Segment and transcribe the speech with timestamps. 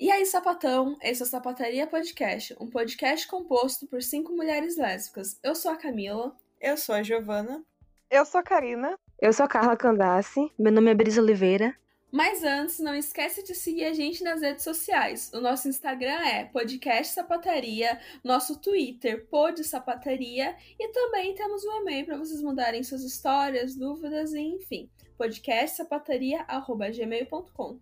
[0.00, 0.96] E aí, sapatão?
[1.02, 5.38] Esse é o Sapataria Podcast, um podcast composto por cinco mulheres lésbicas.
[5.42, 6.34] Eu sou a Camila.
[6.58, 7.62] Eu sou a Giovana.
[8.10, 8.98] Eu sou a Karina.
[9.20, 10.50] Eu sou a Carla Candace.
[10.58, 11.76] Meu nome é Brisa Oliveira.
[12.10, 15.30] Mas antes, não esquece de seguir a gente nas redes sociais.
[15.34, 22.06] O nosso Instagram é Podcast Sapataria, nosso Twitter Pod Sapataria e também temos um e-mail
[22.06, 24.88] para vocês mandarem suas histórias, dúvidas e enfim,
[25.18, 27.78] podcastsapataria@gmail.com.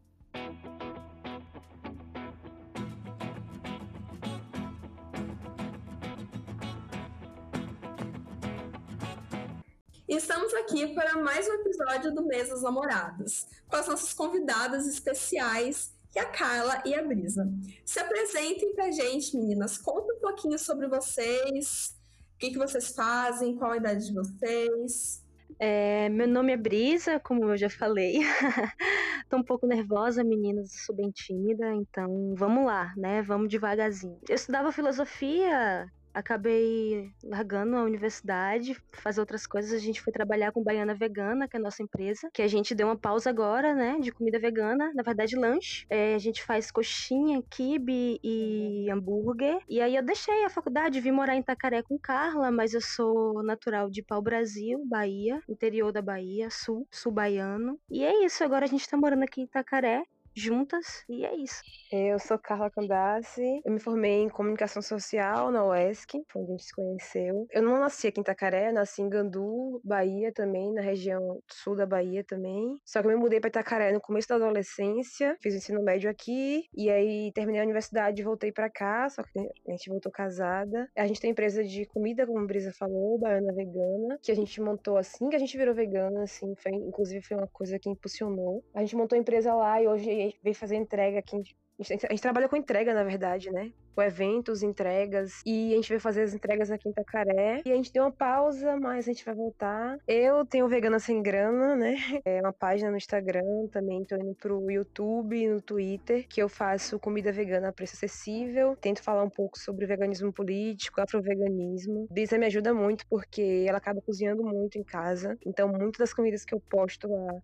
[10.08, 15.94] Estamos aqui para mais um episódio do Mês dos Namorados, com as nossas convidadas especiais,
[16.10, 17.46] que é a Carla e a Brisa.
[17.84, 19.76] Se apresentem pra gente, meninas.
[19.76, 21.94] Conta um pouquinho sobre vocês,
[22.34, 25.22] o que, que vocês fazem, qual a idade de vocês.
[25.58, 28.20] É, meu nome é Brisa, como eu já falei.
[29.28, 33.20] Tô um pouco nervosa, meninas, sou bem tímida, então vamos lá, né?
[33.20, 34.18] Vamos devagarzinho.
[34.26, 35.86] Eu estudava filosofia
[36.18, 39.72] acabei largando a universidade, fazer outras coisas.
[39.72, 42.74] A gente foi trabalhar com Baiana Vegana, que é a nossa empresa, que a gente
[42.74, 45.86] deu uma pausa agora, né, de comida vegana, na verdade lanche.
[45.88, 49.58] É, a gente faz coxinha, kibe e hambúrguer.
[49.68, 53.42] E aí eu deixei a faculdade, vim morar em Itacaré com Carla, mas eu sou
[53.42, 57.78] natural de Pau Brasil, Bahia, interior da Bahia, sul, sul baiano.
[57.90, 60.02] E é isso, agora a gente tá morando aqui em Itacaré
[60.38, 61.62] juntas e é isso.
[61.90, 66.64] Eu sou Carla Candace, eu me formei em comunicação social na UESC, onde a gente
[66.64, 67.46] se conheceu.
[67.50, 71.74] Eu não nasci aqui em Itacaré, eu nasci em Gandu, Bahia também, na região sul
[71.74, 72.76] da Bahia também.
[72.84, 76.10] Só que eu me mudei para Itacaré no começo da adolescência, fiz o ensino médio
[76.10, 80.12] aqui e aí terminei a universidade e voltei para cá, só que a gente voltou
[80.12, 80.88] casada.
[80.96, 84.60] A gente tem empresa de comida, como a Brisa falou, Baiana Vegana, que a gente
[84.60, 88.64] montou assim que a gente virou vegana, assim, foi, inclusive foi uma coisa que impulsionou.
[88.74, 91.36] A gente montou a empresa lá e hoje gente veio fazer entrega aqui.
[91.80, 93.72] A gente, a gente trabalha com entrega, na verdade, né?
[93.94, 95.40] Com eventos, entregas.
[95.46, 97.62] E a gente veio fazer as entregas aqui em Itacaré.
[97.64, 99.96] E a gente deu uma pausa, mas a gente vai voltar.
[100.06, 101.94] Eu tenho Vegana Sem Grana, né?
[102.24, 103.68] É uma página no Instagram.
[103.70, 108.76] Também tô indo pro YouTube, no Twitter, que eu faço comida vegana a preço acessível.
[108.80, 112.08] Tento falar um pouco sobre veganismo político, afroveganismo.
[112.10, 115.38] Brisa me ajuda muito porque ela acaba cozinhando muito em casa.
[115.46, 117.40] Então, muitas das comidas que eu posto lá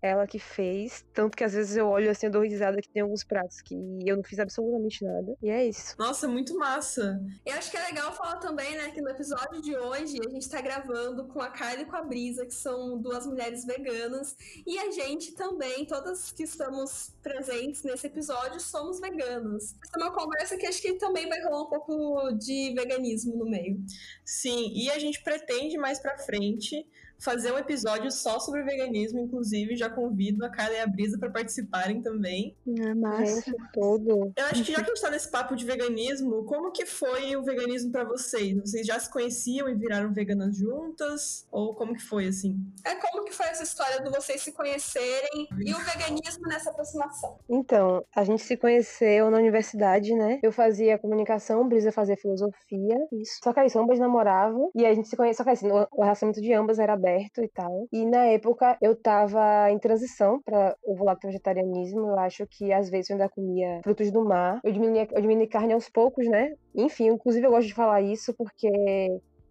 [0.00, 1.04] ela que fez.
[1.12, 3.74] Tanto que às vezes eu olho assim, eu dou risada que tem alguns pratos que
[4.04, 5.36] eu não fiz absolutamente nada.
[5.42, 5.94] E é isso.
[5.98, 7.20] Nossa, muito massa.
[7.44, 10.48] Eu acho que é legal falar também, né, que no episódio de hoje a gente
[10.48, 14.36] tá gravando com a Carla e com a Brisa, que são duas mulheres veganas.
[14.66, 19.76] E a gente também, todas que estamos presentes nesse episódio, somos veganas.
[19.84, 23.44] Essa é uma conversa que acho que também vai rolar um pouco de veganismo no
[23.44, 23.78] meio.
[24.24, 26.86] Sim, e a gente pretende mais pra frente
[27.18, 31.30] fazer um episódio só sobre veganismo, inclusive já convido a Carla e a Brisa para
[31.30, 32.56] participarem também.
[32.78, 33.52] É massa.
[33.72, 34.32] todo.
[34.36, 37.36] Eu acho que já que a gente tá nesse papo de veganismo, como que foi
[37.36, 38.56] o veganismo para vocês?
[38.60, 41.46] Vocês já se conheciam e viraram veganas juntas?
[41.50, 42.56] Ou como que foi assim?
[42.84, 47.38] É como que foi essa história de vocês se conhecerem e o veganismo nessa aproximação?
[47.48, 50.38] Então, a gente se conheceu na universidade, né?
[50.42, 52.96] Eu fazia comunicação, Brisa fazia filosofia.
[53.12, 53.40] Isso.
[53.42, 56.40] Só que aí ambas namoravam e a gente se conheceu, só que assim, o relacionamento
[56.40, 57.88] de ambas era aberto aberto e tal.
[57.92, 62.00] E na época eu tava em transição para o lacto vegetarianismo.
[62.00, 64.60] Eu acho que às vezes eu ainda comia frutos do mar.
[64.62, 66.52] Eu diminui, eu diminui carne aos poucos, né?
[66.74, 68.70] Enfim, inclusive eu gosto de falar isso porque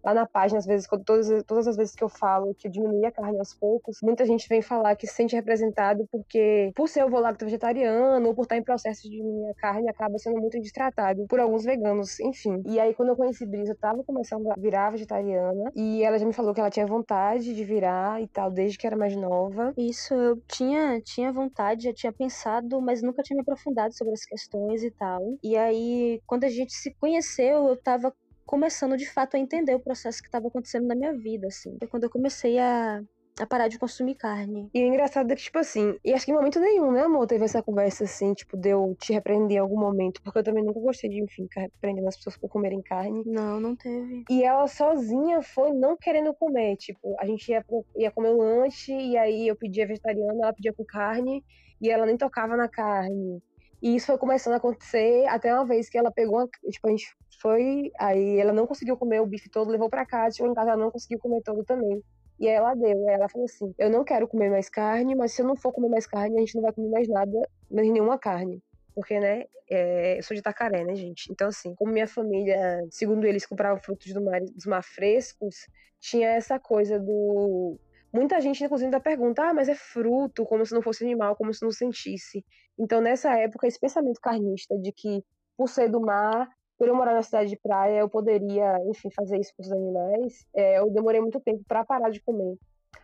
[0.08, 3.04] lá na página, às vezes, todas, todas as vezes que eu falo que eu diminuí
[3.04, 7.04] a carne aos poucos, muita gente vem falar que se sente representado porque, por ser
[7.04, 10.58] ovo lacto vegetariano ou por estar em processo de diminuir a carne, acaba sendo muito
[10.58, 12.62] destratado por alguns veganos, enfim.
[12.66, 16.26] E aí, quando eu conheci Brisa, eu tava começando a virar vegetariana e ela já
[16.26, 19.72] me falou que ela tinha vontade de virar e tal, desde que era mais nova.
[19.76, 24.24] Isso, eu tinha, tinha vontade, já tinha pensado, mas nunca tinha me aprofundado sobre as
[24.24, 25.20] questões e tal.
[25.42, 28.12] E aí, quando a gente se conheceu, eu tava
[28.48, 31.76] começando de fato a entender o processo que estava acontecendo na minha vida, assim.
[31.78, 33.02] Foi quando eu comecei a,
[33.38, 34.70] a parar de consumir carne.
[34.72, 37.26] E o engraçado é que, tipo assim, e acho que em momento nenhum, né, amor,
[37.26, 40.64] teve essa conversa assim, tipo, de eu te repreender em algum momento, porque eu também
[40.64, 43.22] nunca gostei de, enfim, ficar repreendendo as pessoas por comerem carne.
[43.26, 44.24] Não, não teve.
[44.30, 47.62] E ela sozinha foi não querendo comer, tipo, a gente ia,
[47.98, 51.44] ia comer um lanche, e aí eu pedia vegetariana, ela pedia com carne,
[51.82, 53.42] e ela nem tocava na carne.
[53.82, 57.14] E isso foi começando a acontecer até uma vez que ela pegou, tipo, a gente
[57.40, 60.70] foi, aí ela não conseguiu comer o bife todo, levou para casa, chegou em casa,
[60.70, 62.02] ela não conseguiu comer todo também.
[62.38, 65.32] E aí ela deu, aí ela falou assim: Eu não quero comer mais carne, mas
[65.32, 67.90] se eu não for comer mais carne, a gente não vai comer mais nada, mais
[67.90, 68.62] nenhuma carne.
[68.94, 71.30] Porque, né, é, eu sou de Itacaré, né, gente?
[71.32, 75.66] Então, assim, como minha família, segundo eles, comprava frutos do mar, dos mar frescos,
[76.00, 77.78] tinha essa coisa do
[78.12, 81.52] Muita gente, inclusive, ainda pergunta, ah, mas é fruto, como se não fosse animal, como
[81.52, 82.44] se não sentisse.
[82.78, 85.22] Então, nessa época, esse pensamento carnista de que,
[85.56, 86.48] por ser do mar,
[86.78, 90.46] por eu morar na cidade de praia, eu poderia, enfim, fazer isso com os animais,
[90.54, 92.56] é, eu demorei muito tempo para parar de comer.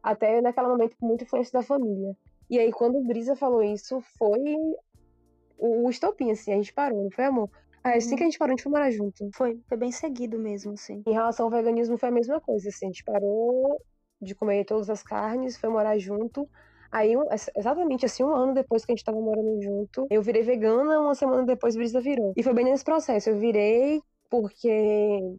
[0.02, 2.16] Até naquele momento, com muita influência da família.
[2.48, 4.54] E aí, quando o Brisa falou isso, foi
[5.58, 7.50] o, o estopim, assim, a gente parou, não foi, amor?
[7.82, 9.28] Aí, assim que a gente parou, a gente foi morar junto.
[9.34, 11.02] Foi, foi bem seguido mesmo, assim.
[11.06, 13.80] Em relação ao veganismo, foi a mesma coisa, assim, a gente parou
[14.22, 16.48] de comer todas as carnes, foi morar junto.
[16.94, 17.24] Aí, um,
[17.56, 21.16] exatamente assim, um ano depois que a gente tava morando junto, eu virei vegana, uma
[21.16, 22.32] semana depois Brisa virou.
[22.36, 24.00] E foi bem nesse processo, eu virei
[24.30, 24.68] porque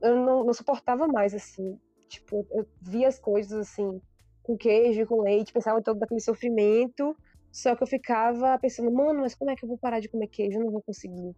[0.02, 1.80] eu não, não suportava mais, assim.
[2.10, 4.02] Tipo, eu via as coisas, assim,
[4.44, 7.16] com queijo com leite, pensava todo daquele sofrimento,
[7.54, 10.28] só que eu ficava pensando, mano, mas como é que eu vou parar de comer
[10.28, 10.60] queijo?
[10.60, 11.34] Eu não vou conseguir.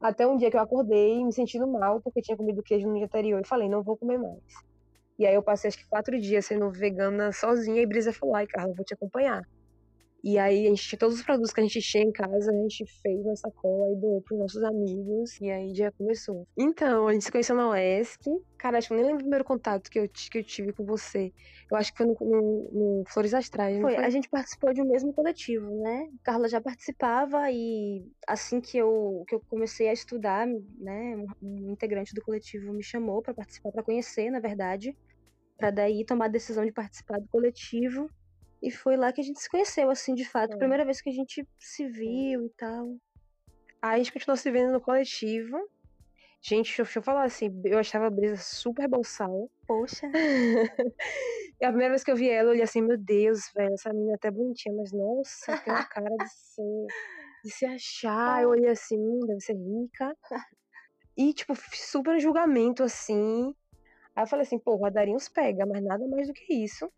[0.00, 3.04] Até um dia que eu acordei me sentindo mal porque tinha comido queijo no dia
[3.04, 4.42] anterior e falei, não vou comer mais.
[5.18, 8.46] E aí eu passei acho que quatro dias sendo vegana sozinha e Brisa falou, ai,
[8.46, 9.42] Carla, vou te acompanhar.
[10.22, 12.84] E aí a gente todos os produtos que a gente tinha em casa, a gente
[13.02, 15.40] fez uma sacola e doou pros nossos amigos.
[15.40, 16.46] E aí já começou.
[16.56, 18.24] Então, a gente se conheceu na UESC.
[18.58, 21.32] Cara, acho que nem lembro o primeiro contato que eu, que eu tive com você.
[21.70, 23.80] Eu acho que foi no, no, no Flores Astrais.
[23.80, 26.08] Foi, foi, a gente participou de um mesmo coletivo, né?
[26.24, 31.72] Carla já participava e assim que eu, que eu comecei a estudar, né, um, um
[31.72, 34.96] integrante do coletivo me chamou para participar, para conhecer, na verdade,
[35.56, 38.08] para daí tomar a decisão de participar do coletivo.
[38.62, 40.54] E foi lá que a gente se conheceu, assim, de fato.
[40.54, 40.56] É.
[40.56, 42.96] Primeira vez que a gente se viu e tal.
[43.80, 45.56] Aí a gente continuou se vendo no coletivo.
[46.40, 49.50] Gente, deixa eu falar assim, eu achava a Brisa super bolsal.
[49.66, 50.06] Poxa.
[51.60, 53.92] e a primeira vez que eu vi ela, eu olhei assim, meu Deus, velho, essa
[53.92, 56.86] menina é até bonitinha, mas nossa, tem uma cara de ser,
[57.44, 58.42] de se achar.
[58.42, 60.16] Eu olhei assim, hum, deve ser rica.
[61.16, 63.52] E, tipo, super julgamento, assim.
[64.14, 66.88] Aí eu falei assim, pô, Guardarinhos pega, mas nada mais do que isso.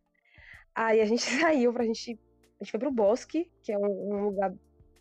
[0.75, 1.23] Aí a gente
[1.53, 2.19] saiu pra gente.
[2.61, 4.53] A gente foi pro bosque, que é um, um lugar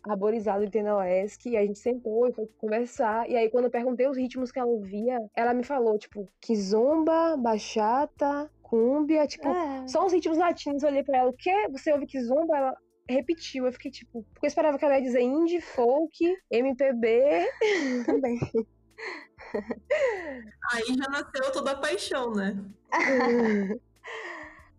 [0.02, 3.28] arborizado em Tenauesc, e a gente sentou e foi conversar.
[3.28, 7.36] E aí, quando eu perguntei os ritmos que ela ouvia, ela me falou, tipo, kizomba,
[7.36, 9.86] bachata, cúmbia, tipo, é.
[9.86, 10.82] só os ritmos latinos.
[10.82, 11.68] Eu olhei pra ela, o quê?
[11.70, 12.56] Você ouve kizomba?
[12.56, 12.76] Ela
[13.08, 13.66] repetiu.
[13.66, 17.46] Eu fiquei, tipo, porque eu esperava que ela ia dizer indie, folk, MPB.
[18.06, 18.38] Também.
[20.72, 22.56] Aí já nasceu toda a paixão, né?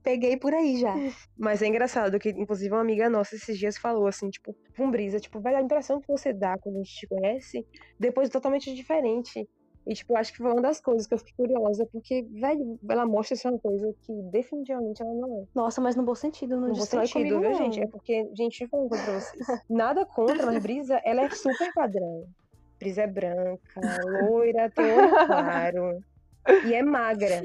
[0.03, 0.95] peguei por aí já.
[1.37, 5.19] Mas é engraçado que, inclusive, uma amiga nossa esses dias falou assim, tipo, com brisa,
[5.19, 7.65] tipo, velho, a impressão que você dá quando a gente te conhece,
[7.99, 9.47] depois é totalmente diferente.
[9.85, 13.05] E, tipo, acho que foi uma das coisas que eu fiquei curiosa, porque, velho, ela
[13.05, 15.45] mostra ser uma coisa que definitivamente ela não é.
[15.55, 17.81] Nossa, mas no bom sentido, não no destrói bom sentido, comigo, viu, gente?
[17.81, 22.27] É porque, gente, falando pra vocês, nada contra, mas Brisa, ela é super padrão.
[22.79, 23.59] Brisa é branca,
[24.21, 26.03] loira, tem olho claro
[26.65, 27.43] e é magra.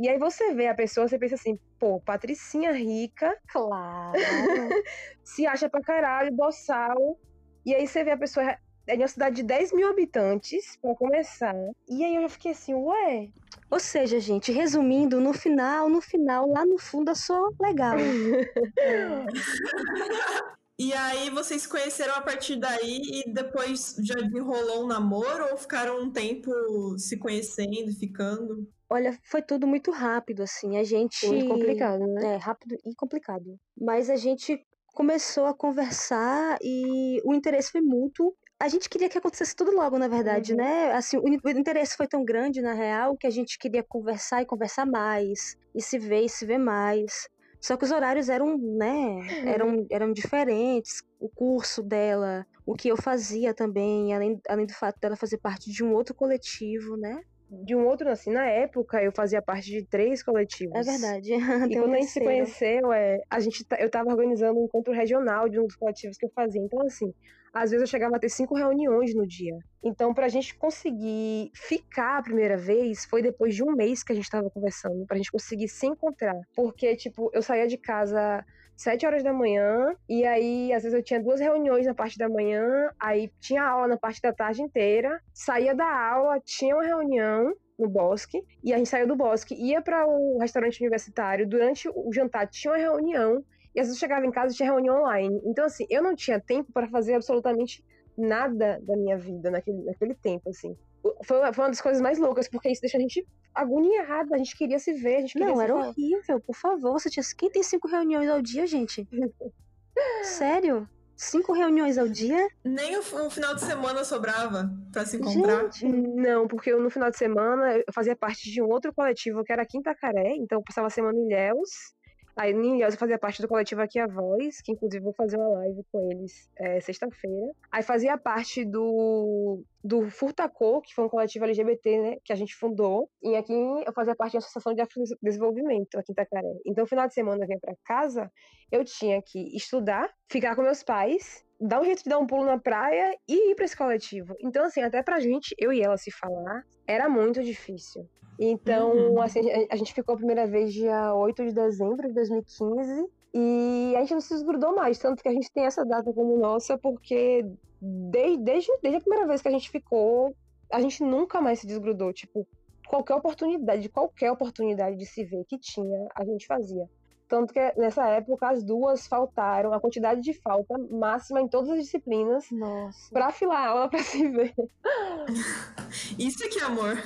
[0.00, 3.36] E aí você vê a pessoa, você pensa assim, pô, patricinha rica.
[3.48, 4.12] Claro.
[5.24, 7.18] se acha pra caralho, boçal.
[7.64, 8.56] E aí você vê a pessoa
[8.88, 11.54] é de uma cidade de 10 mil habitantes, para começar.
[11.86, 13.28] E aí eu já fiquei assim, ué.
[13.70, 17.98] Ou seja, gente, resumindo, no final, no final, lá no fundo eu sou legal.
[20.78, 25.56] E aí vocês se conheceram a partir daí e depois já enrolou um namoro ou
[25.56, 26.50] ficaram um tempo
[26.96, 28.68] se conhecendo, ficando?
[28.88, 30.76] Olha, foi tudo muito rápido, assim.
[30.78, 31.26] A gente.
[31.26, 32.34] Muito complicado, né?
[32.34, 33.58] É, rápido e complicado.
[33.76, 34.64] Mas a gente
[34.94, 38.32] começou a conversar e o interesse foi mútuo.
[38.60, 40.58] A gente queria que acontecesse tudo logo, na verdade, uhum.
[40.58, 40.92] né?
[40.92, 44.86] Assim, o interesse foi tão grande, na real, que a gente queria conversar e conversar
[44.86, 47.28] mais, e se ver e se ver mais.
[47.60, 51.02] Só que os horários eram, né, eram, eram diferentes.
[51.18, 55.70] O curso dela, o que eu fazia também, além, além do fato dela fazer parte
[55.70, 57.20] de um outro coletivo, né?
[57.50, 60.76] De um outro, assim, na época eu fazia parte de três coletivos.
[60.76, 61.32] É verdade.
[61.72, 64.92] e quando um a gente se conheceu, é, a gente, eu tava organizando um encontro
[64.92, 66.60] regional de um dos coletivos que eu fazia.
[66.60, 67.12] Então, assim,
[67.52, 69.56] às vezes eu chegava a ter cinco reuniões no dia.
[69.82, 74.14] Então, pra gente conseguir ficar a primeira vez, foi depois de um mês que a
[74.14, 76.36] gente tava conversando, pra gente conseguir se encontrar.
[76.54, 78.44] Porque, tipo, eu saía de casa
[78.76, 82.28] sete horas da manhã, e aí às vezes eu tinha duas reuniões na parte da
[82.28, 87.52] manhã, aí tinha aula na parte da tarde inteira, saía da aula, tinha uma reunião
[87.76, 92.12] no bosque, e a gente saiu do bosque, ia para o restaurante universitário, durante o
[92.12, 93.44] jantar tinha uma reunião,
[93.78, 95.40] e às vezes eu chegava em casa e tinha reunião online.
[95.44, 97.84] Então, assim, eu não tinha tempo para fazer absolutamente
[98.16, 100.76] nada da minha vida naquele, naquele tempo, assim.
[101.24, 104.56] Foi, foi uma das coisas mais loucas, porque isso deixa a gente agoniada, a gente
[104.56, 105.90] queria se ver, a gente queria Não, era falar.
[105.90, 106.92] horrível, por favor.
[106.94, 107.22] Você tinha.
[107.36, 109.06] Quem tem cinco reuniões ao dia, gente?
[110.24, 110.88] Sério?
[111.16, 112.48] Cinco reuniões ao dia?
[112.64, 115.70] Nem o, o, final de semana sobrava para se encontrar.
[115.70, 115.86] Gente.
[115.86, 119.52] Não, porque eu, no final de semana eu fazia parte de um outro coletivo que
[119.52, 121.96] era Quinta Caré, então eu passava a semana em Ilhéus
[122.38, 125.82] Aí Ninhosa fazia parte do coletivo Aqui a Voz, que inclusive vou fazer uma live
[125.90, 127.52] com eles é, sexta-feira.
[127.72, 132.54] Aí fazia parte do, do Furtacô, que foi um coletivo LGBT, né, que a gente
[132.54, 133.10] fundou.
[133.20, 134.82] E aqui eu fazia parte da Associação de
[135.20, 136.54] Desenvolvimento aqui em Itacaré.
[136.64, 138.30] Então, no final de semana eu vinha para casa,
[138.70, 142.44] eu tinha que estudar, ficar com meus pais, dar um jeito de dar um pulo
[142.44, 144.34] na praia e ir para esse coletivo.
[144.40, 148.08] Então, assim, até pra gente, eu e ela se falar, era muito difícil.
[148.38, 149.20] Então, uhum.
[149.20, 154.00] assim, a gente ficou a primeira vez dia 8 de dezembro de 2015 e a
[154.00, 157.44] gente não se desgrudou mais, tanto que a gente tem essa data como nossa, porque
[157.80, 160.34] desde, desde, desde a primeira vez que a gente ficou,
[160.72, 162.12] a gente nunca mais se desgrudou.
[162.12, 162.46] Tipo,
[162.86, 166.88] qualquer oportunidade, qualquer oportunidade de se ver que tinha, a gente fazia.
[167.28, 171.78] Tanto que nessa época as duas faltaram, a quantidade de falta máxima em todas as
[171.80, 172.50] disciplinas.
[172.50, 173.10] Nossa.
[173.12, 174.54] Pra filar a aula pra se ver.
[176.18, 176.96] Isso é que é amor.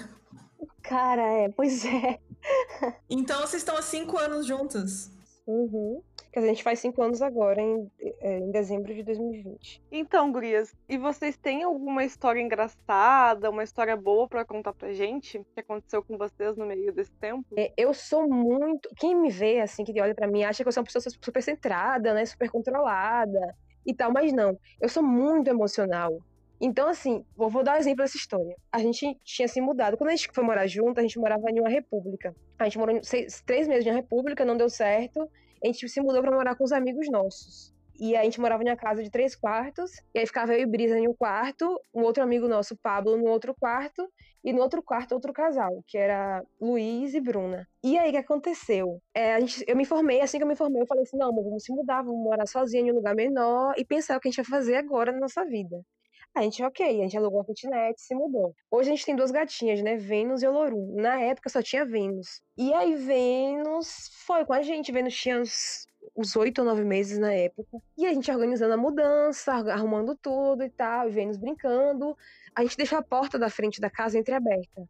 [0.82, 2.20] Cara, é, pois é.
[3.10, 5.10] Então vocês estão há cinco anos juntas.
[5.46, 6.02] Uhum.
[6.34, 9.82] Dizer, a gente faz cinco anos agora, em, é, em dezembro de 2020.
[9.92, 15.44] Então, Gurias, e vocês têm alguma história engraçada, uma história boa para contar pra gente?
[15.54, 17.44] Que aconteceu com vocês no meio desse tempo?
[17.56, 18.88] É, eu sou muito.
[18.96, 21.42] Quem me vê, assim, que olha para mim, acha que eu sou uma pessoa super
[21.42, 22.24] centrada, né?
[22.24, 24.58] Super controlada e tal, mas não.
[24.80, 26.18] Eu sou muito emocional.
[26.60, 28.56] Então, assim, vou, vou dar um exemplo dessa história.
[28.70, 29.96] A gente tinha se mudado.
[29.96, 32.34] Quando a gente foi morar junto, a gente morava em uma república.
[32.56, 35.28] A gente morou seis, três meses em uma república, não deu certo.
[35.62, 37.72] A gente se mudou para morar com os amigos nossos.
[37.98, 40.66] E a gente morava em uma casa de três quartos, e aí ficava eu e
[40.66, 44.10] Brisa em um quarto, um outro amigo nosso, Pablo, no outro quarto,
[44.44, 47.66] e no outro quarto outro casal, que era Luiz e Bruna.
[47.82, 49.00] E aí o que aconteceu?
[49.14, 51.32] É, a gente, eu me formei, assim que eu me formei, eu falei assim: não,
[51.32, 54.30] vamos se mudar, vamos morar sozinha em um lugar menor e pensar o que a
[54.30, 55.80] gente vai fazer agora na nossa vida.
[56.34, 58.54] A gente, ok, a gente alugou a kitnet, se mudou.
[58.70, 59.96] Hoje a gente tem duas gatinhas, né?
[59.96, 60.94] Vênus e Olorum.
[60.96, 62.40] Na época só tinha Vênus.
[62.56, 64.90] E aí Vênus foi com a gente.
[64.90, 65.86] Vênus tinha uns
[66.16, 67.78] uns oito ou nove meses na época.
[67.96, 72.16] E a gente organizando a mudança, arrumando tudo e tal, e Vênus brincando.
[72.54, 74.88] A gente deixou a porta da frente da casa entreaberta.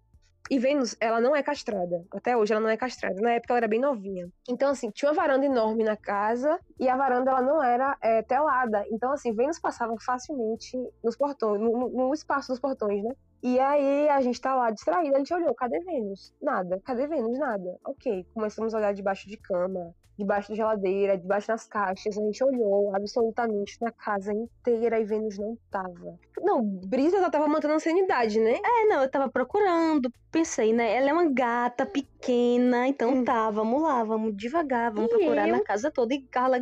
[0.50, 2.04] E Vênus, ela não é castrada.
[2.12, 3.20] Até hoje ela não é castrada.
[3.20, 4.28] Na época ela era bem novinha.
[4.48, 8.22] Então, assim, tinha uma varanda enorme na casa e a varanda ela não era é,
[8.22, 8.84] telada.
[8.90, 13.14] Então, assim, Vênus passava facilmente nos portões, no, no espaço dos portões, né?
[13.42, 16.32] E aí a gente tá lá distraída, a gente olhou, cadê Vênus?
[16.40, 17.38] Nada, cadê Vênus?
[17.38, 17.76] Nada.
[17.84, 19.92] Ok, começamos a olhar debaixo de cama,
[20.22, 22.16] debaixo da geladeira, debaixo das caixas.
[22.16, 26.18] A gente olhou absolutamente na casa inteira e Vênus não tava.
[26.40, 28.58] Não, Brisa ela tava mantendo a sanidade, né?
[28.64, 30.94] É, não, eu tava procurando, pensei, né?
[30.94, 33.24] Ela é uma gata pequena, então hum.
[33.24, 35.56] tá, vamos lá, vamos devagar, vamos e procurar eu?
[35.56, 36.14] na casa toda.
[36.14, 36.58] E Carla,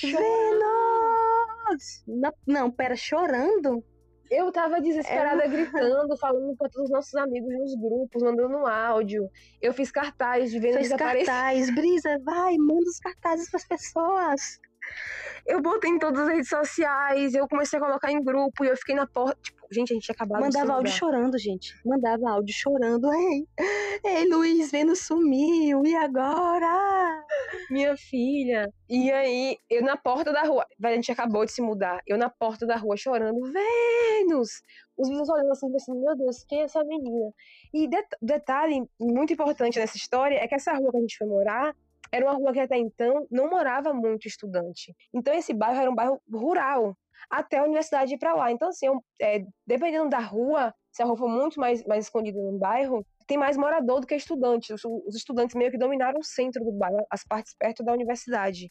[0.00, 2.04] Vênus!
[2.46, 3.84] Não, pera, chorando?
[4.30, 5.48] Eu tava desesperada, é...
[5.48, 9.28] gritando, falando com todos os nossos amigos nos grupos, mandando um áudio.
[9.60, 11.26] Eu fiz cartaz de vendo desaparecer.
[11.26, 14.58] cartaz, Brisa, vai, manda os cartazes pras pessoas.
[15.46, 18.76] Eu botei em todas as redes sociais, eu comecei a colocar em grupo e eu
[18.76, 19.38] fiquei na porta.
[19.42, 21.74] Tipo, gente, a gente acabado Mandava áudio chorando, gente.
[21.84, 23.12] Mandava áudio chorando.
[23.12, 23.46] Ei,
[24.02, 27.24] ei, Luiz, vendo sumiu, e agora?
[27.70, 28.72] Minha filha.
[28.88, 30.66] E aí, eu na porta da rua.
[30.82, 32.00] A gente acabou de se mudar.
[32.06, 34.62] Eu na porta da rua chorando, Vênus!
[34.96, 37.32] Os vizinhos olhando assim, pensando, meu Deus, quem é essa menina?
[37.72, 41.26] E det detalhe muito importante nessa história é que essa rua que a gente foi
[41.26, 41.74] morar
[42.14, 44.94] era uma rua que até então não morava muito estudante.
[45.12, 46.96] Então esse bairro era um bairro rural,
[47.28, 48.52] até a universidade ir para lá.
[48.52, 48.86] Então, assim,
[49.20, 53.36] é, dependendo da rua, se a rua for muito mais, mais escondida no bairro, tem
[53.36, 54.72] mais morador do que estudante.
[54.72, 58.70] Os, os estudantes meio que dominaram o centro do bairro, as partes perto da universidade.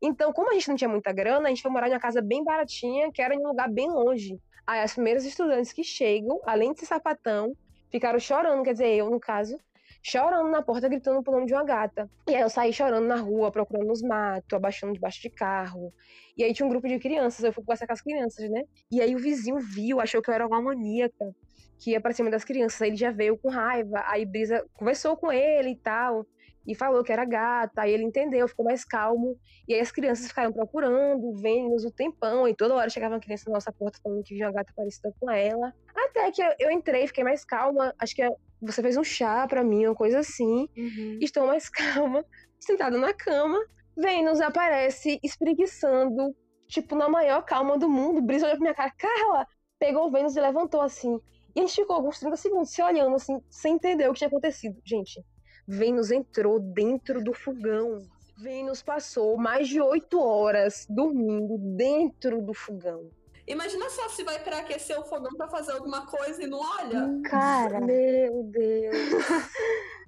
[0.00, 2.22] Então, como a gente não tinha muita grana, a gente foi morar em uma casa
[2.22, 4.38] bem baratinha, que era em um lugar bem longe.
[4.64, 7.56] Aí, as primeiras estudantes que chegam, além de ser sapatão,
[7.90, 9.58] ficaram chorando, quer dizer, eu, no caso,
[10.04, 12.10] chorando na porta, gritando pelo nome de uma gata.
[12.28, 15.92] E aí eu saí chorando na rua, procurando nos matos, abaixando debaixo de carro.
[16.36, 18.64] E aí tinha um grupo de crianças, eu fui conversar com as crianças, né?
[18.90, 21.34] E aí o vizinho viu, achou que eu era uma maníaca,
[21.78, 22.82] que ia pra cima das crianças.
[22.82, 26.26] Aí ele já veio com raiva, aí Brisa conversou com ele e tal,
[26.66, 29.38] e falou que era gata, aí ele entendeu, ficou mais calmo.
[29.68, 33.44] E aí as crianças ficaram procurando, vendo o tempão, e toda hora chegava uma criança
[33.46, 35.72] na nossa porta falando que via uma gata parecida com ela.
[35.94, 38.26] Até que eu entrei, fiquei mais calma, acho que
[38.60, 40.68] você fez um chá para mim, uma coisa assim.
[40.76, 41.18] Uhum.
[41.20, 42.24] Estou mais calma,
[42.58, 43.58] sentada na cama.
[43.96, 46.34] Vênus aparece espreguiçando,
[46.66, 48.22] tipo, na maior calma do mundo.
[48.22, 49.46] Brisa olhou pra minha cara, Carla!
[49.78, 51.20] Pegou o Vênus e levantou assim.
[51.54, 54.28] E a gente ficou alguns 30 segundos se olhando, assim, sem entender o que tinha
[54.28, 54.76] acontecido.
[54.84, 55.22] Gente,
[55.66, 58.02] Vênus entrou dentro do fogão.
[58.36, 63.08] Vênus passou mais de oito horas dormindo dentro do fogão.
[63.46, 67.20] Imagina só se vai para aquecer o fogão para fazer alguma coisa e não olha.
[67.24, 69.22] Cara, meu Deus.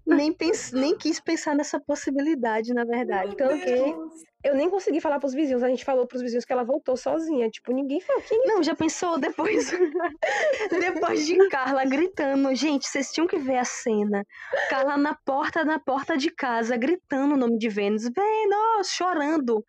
[0.07, 0.73] Nem, pens...
[0.73, 3.29] nem quis pensar nessa possibilidade, na verdade.
[3.29, 4.13] Meu Tanto que Deus.
[4.45, 5.63] eu nem consegui falar pros vizinhos.
[5.63, 7.51] A gente falou pros vizinhos que ela voltou sozinha.
[7.51, 8.23] Tipo, ninguém falou.
[8.23, 9.71] Quem Não, já pensou depois?
[10.71, 12.55] depois de Carla gritando.
[12.55, 14.25] Gente, vocês tinham que ver a cena.
[14.71, 18.05] Carla na porta, na porta de casa, gritando o nome de Vênus.
[18.05, 18.89] Vênus!
[18.89, 19.65] Chorando.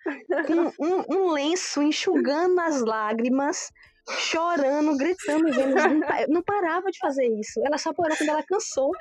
[0.46, 3.72] Com um, um lenço, enxugando as lágrimas.
[4.10, 5.76] Chorando, gritando Vênus.
[5.84, 7.60] Não, pa- não parava de fazer isso.
[7.66, 8.92] Ela só parou quando ela cansou.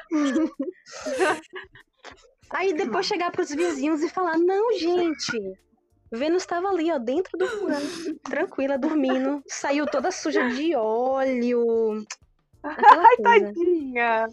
[2.51, 5.59] Aí depois chegar pros vizinhos e falar: Não, gente.
[6.13, 7.81] Vênus estava ali, ó, dentro do furão,
[8.23, 9.43] tranquila, dormindo.
[9.49, 12.05] Saiu toda suja de óleo.
[12.63, 14.29] Ai, tadinha.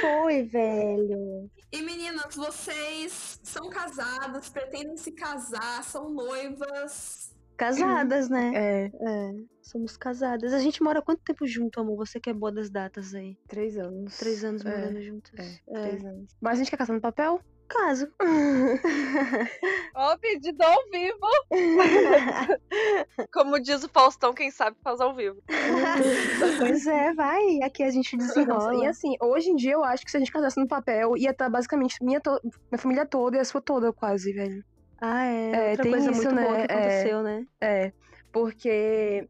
[0.00, 1.50] Foi, velho.
[1.70, 7.21] E meninas, vocês são casadas, pretendem se casar, são noivas.
[7.56, 8.52] Casadas, né?
[8.54, 9.32] É, É,
[9.62, 10.52] somos casadas.
[10.52, 11.96] A gente mora quanto tempo junto, amor?
[11.96, 13.36] Você que é boa das datas aí.
[13.48, 14.16] três anos.
[14.18, 15.60] Três anos É, morando juntas.
[15.68, 16.36] É, três anos.
[16.40, 17.40] Mas a gente quer casar no papel?
[17.68, 18.06] Caso.
[19.94, 21.18] Ó, pedido ao vivo.
[23.32, 25.42] Como diz o Faustão, quem sabe faz ao vivo.
[26.58, 27.62] pois é, vai.
[27.62, 28.74] Aqui a gente desenrola.
[28.74, 31.30] e assim, hoje em dia eu acho que se a gente casasse no papel, ia
[31.30, 32.40] estar basicamente minha, to-
[32.70, 34.62] minha família toda e a sua toda, quase, velho.
[35.04, 35.50] Ah, é.
[35.50, 36.66] É, Outra tem coisa isso, muito boa né?
[36.66, 36.76] que É.
[36.76, 37.46] aconteceu, né?
[37.60, 37.92] É,
[38.32, 39.28] porque,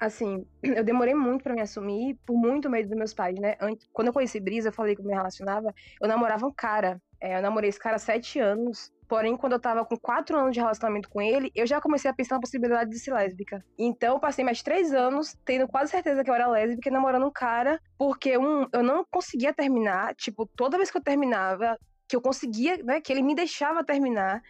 [0.00, 3.54] assim, eu demorei muito pra me assumir, por muito medo dos meus pais, né?
[3.60, 7.00] Antes, quando eu conheci Brisa, eu falei que eu me relacionava, eu namorava um cara.
[7.20, 8.90] É, eu namorei esse cara há sete anos.
[9.08, 12.14] Porém, quando eu tava com quatro anos de relacionamento com ele, eu já comecei a
[12.14, 13.62] pensar na possibilidade de ser lésbica.
[13.78, 17.26] Então, eu passei mais três anos tendo quase certeza que eu era lésbica e namorando
[17.26, 20.16] um cara, porque um, eu não conseguia terminar.
[20.16, 24.42] Tipo, toda vez que eu terminava, que eu conseguia, né, que ele me deixava terminar,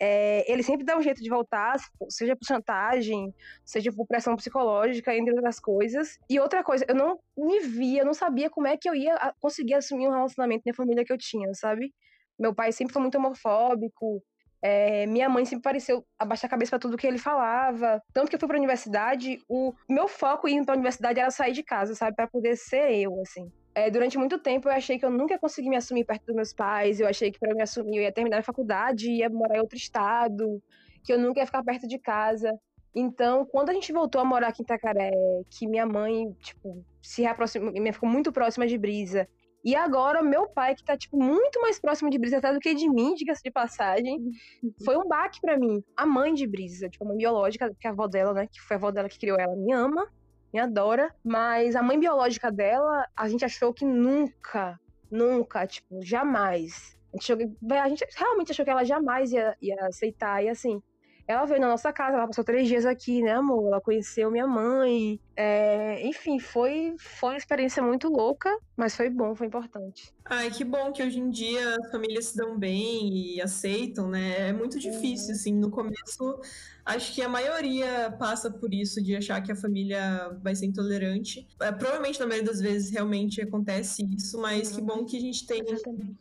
[0.00, 1.76] é, ele sempre dá um jeito de voltar,
[2.08, 6.18] seja por chantagem, seja por pressão psicológica, entre outras coisas.
[6.28, 9.34] E outra coisa, eu não me via, eu não sabia como é que eu ia
[9.38, 11.92] conseguir assumir um relacionamento na família que eu tinha, sabe?
[12.38, 14.22] Meu pai sempre foi muito homofóbico,
[14.62, 18.02] é, minha mãe sempre pareceu abaixar a cabeça pra tudo que ele falava.
[18.12, 21.62] Tanto que eu fui pra universidade, o meu foco indo pra universidade era sair de
[21.62, 22.16] casa, sabe?
[22.16, 23.50] Pra poder ser eu, assim.
[23.74, 26.34] É, durante muito tempo eu achei que eu nunca ia conseguir me assumir perto dos
[26.34, 29.56] meus pais, eu achei que para me assumir eu ia terminar a faculdade, ia morar
[29.56, 30.60] em outro estado,
[31.04, 32.52] que eu nunca ia ficar perto de casa.
[32.94, 35.10] Então, quando a gente voltou a morar aqui em Itacaré,
[35.48, 39.28] que minha mãe, tipo, se reaproximou, me ficou muito próxima de Brisa.
[39.62, 42.74] E agora, meu pai, que tá, tipo, muito mais próximo de Brisa até do que
[42.74, 44.18] de mim, diga-se de passagem,
[44.84, 45.84] foi um baque pra mim.
[45.96, 48.60] A mãe de Brisa, tipo, a mãe biológica, que é a avó dela, né, que
[48.60, 50.10] foi a avó dela que criou ela, me ama,
[50.52, 54.78] me adora, mas a mãe biológica dela, a gente achou que nunca,
[55.10, 56.96] nunca, tipo, jamais.
[57.12, 60.82] A gente, achou a gente realmente achou que ela jamais ia, ia aceitar, e assim,
[61.30, 63.68] ela veio na nossa casa, ela passou três dias aqui, né, amor?
[63.68, 65.20] Ela conheceu minha mãe.
[65.36, 70.12] é, enfim, foi, foi uma experiência muito louca, mas foi bom, foi importante.
[70.24, 74.48] Ai, que bom que hoje em dia as famílias se dão bem e aceitam, né?
[74.48, 76.40] É muito difícil, assim, no começo,
[76.84, 81.46] acho que a maioria passa por isso, de achar que a família vai ser intolerante.
[81.60, 85.46] É, provavelmente, na maioria das vezes, realmente acontece isso, mas que bom que a gente
[85.46, 86.18] tem Exatamente.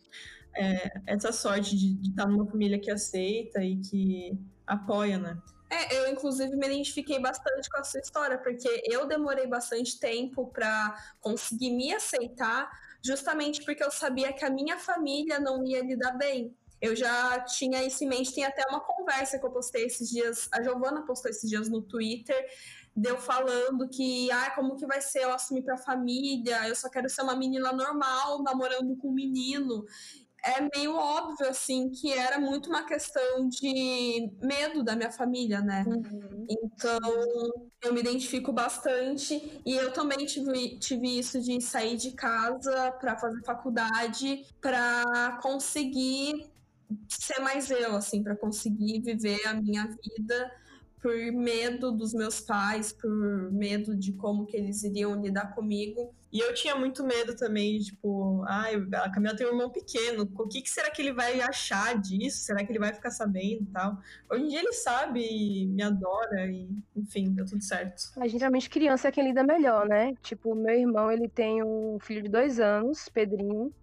[1.08, 4.38] essa sorte de, de estar numa família que aceita e que
[4.70, 5.38] apoia, né?
[5.70, 10.48] É, eu inclusive me identifiquei bastante com a sua história, porque eu demorei bastante tempo
[10.48, 12.70] para conseguir me aceitar,
[13.04, 16.56] justamente porque eu sabia que a minha família não ia lidar bem.
[16.82, 20.48] Eu já tinha isso em mente, tem até uma conversa que eu postei esses dias,
[20.52, 22.48] a Giovana postou esses dias no Twitter,
[22.96, 27.10] deu falando que, ah, como que vai ser eu assumir pra família, eu só quero
[27.10, 29.86] ser uma menina normal, namorando com um menino
[30.44, 35.84] é meio óbvio, assim, que era muito uma questão de medo da minha família, né?
[36.50, 37.00] Então,
[37.82, 39.62] eu me identifico bastante.
[39.66, 46.50] E eu também tive, tive isso de sair de casa para fazer faculdade, para conseguir
[47.08, 50.52] ser mais eu, assim, para conseguir viver a minha vida
[51.02, 56.14] por medo dos meus pais, por medo de como que eles iriam lidar comigo.
[56.32, 60.48] E eu tinha muito medo também, tipo, ai, a Camila tem um irmão pequeno, o
[60.48, 62.44] que, que será que ele vai achar disso?
[62.44, 63.98] Será que ele vai ficar sabendo e tal?
[64.30, 68.04] Hoje em dia ele sabe e me adora e, enfim, deu tudo certo.
[68.18, 70.14] A geralmente criança é quem lida melhor, né?
[70.22, 73.74] Tipo, meu irmão, ele tem um filho de dois anos, Pedrinho.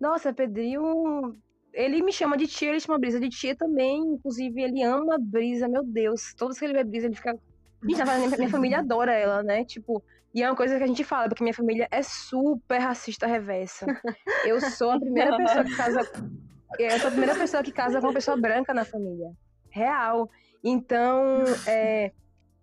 [0.00, 1.38] Nossa, Pedrinho,
[1.72, 4.00] ele me chama de tia, ele chama Brisa de tia também.
[4.00, 6.34] Inclusive, ele ama Brisa, meu Deus.
[6.34, 7.38] Todos que ele vê Brisa, ele fica.
[7.84, 8.02] Gente,
[8.36, 9.64] minha família adora ela, né?
[9.64, 10.02] Tipo,
[10.34, 13.86] e é uma coisa que a gente fala, porque minha família é super racista reversa.
[14.44, 16.00] Eu sou a primeira pessoa que casa.
[16.78, 19.30] Eu sou a primeira pessoa que casa com uma pessoa branca na família.
[19.70, 20.30] Real.
[20.64, 22.12] Então, é,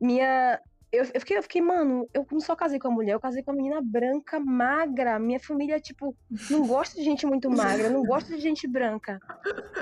[0.02, 0.60] minha,
[0.92, 3.44] eu, eu, fiquei, eu fiquei, mano, eu não só casei com a mulher, eu casei
[3.44, 5.20] com a menina branca, magra.
[5.20, 6.16] Minha família, tipo,
[6.50, 9.20] não gosta de gente muito magra, não gosta de gente branca.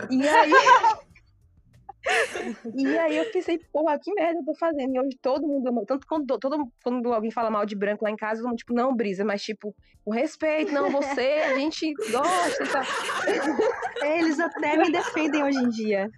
[0.10, 0.52] E aí.
[2.75, 4.95] E aí eu pensei, porra, que merda eu tô fazendo?
[4.95, 8.15] E hoje todo mundo Tanto quando, todo, quando alguém fala mal de branco lá em
[8.15, 12.65] casa, todo mundo, tipo, não, Brisa, mas tipo, com respeito, não, você, a gente gosta
[12.71, 12.83] tal.
[14.15, 16.10] Eles até me defendem hoje em dia.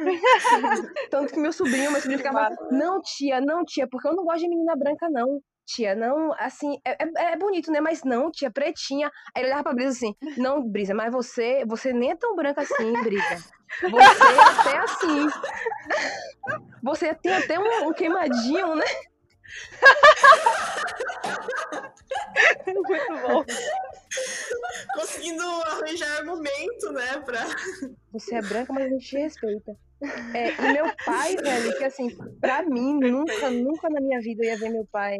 [1.10, 4.40] Tanto que meu sobrinho, meu sobrinho ficava, não, tia, não, tia, porque eu não gosto
[4.40, 5.40] de menina branca, não
[5.74, 7.80] tia, não, assim, é, é, é, bonito, né?
[7.80, 9.10] Mas não, tia, pretinha.
[9.34, 12.62] Aí ele olhava pra Brisa assim, não, Brisa, mas você, você nem é tão branca
[12.62, 13.44] assim, Brisa.
[13.82, 15.28] Você é até assim.
[16.82, 18.86] Você tem até um, um queimadinho, né?
[22.66, 23.44] Muito bom.
[24.94, 27.20] Conseguindo arranjar argumento, né?
[27.24, 27.40] Pra...
[28.12, 29.76] Você é branca, mas a gente te respeita.
[30.34, 32.08] É, e meu pai, velho, que assim,
[32.40, 35.18] pra mim, nunca, nunca na minha vida eu ia ver meu pai,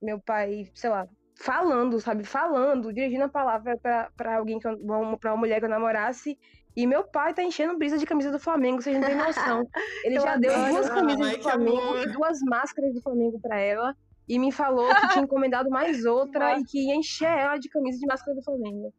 [0.00, 2.24] meu pai, sei lá, falando, sabe?
[2.24, 4.78] Falando, dirigindo a palavra pra, pra alguém, que eu,
[5.20, 6.38] pra uma mulher que eu namorasse.
[6.74, 9.68] E meu pai tá enchendo brisa de camisa do Flamengo, vocês não têm noção.
[10.04, 13.94] Ele já deu duas camisas do Flamengo e duas máscaras do Flamengo pra ela
[14.28, 17.98] e me falou que tinha encomendado mais outra e que ia encher ela de camisa
[17.98, 18.92] de máscara do Flamengo.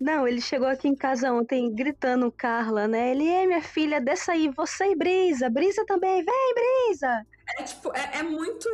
[0.00, 3.10] Não, ele chegou aqui em casa ontem gritando Carla, né?
[3.10, 7.26] Ele, é minha filha, desça aí, você e Brisa, Brisa também, vem, Brisa!
[7.48, 8.68] É tipo, é, é, muito.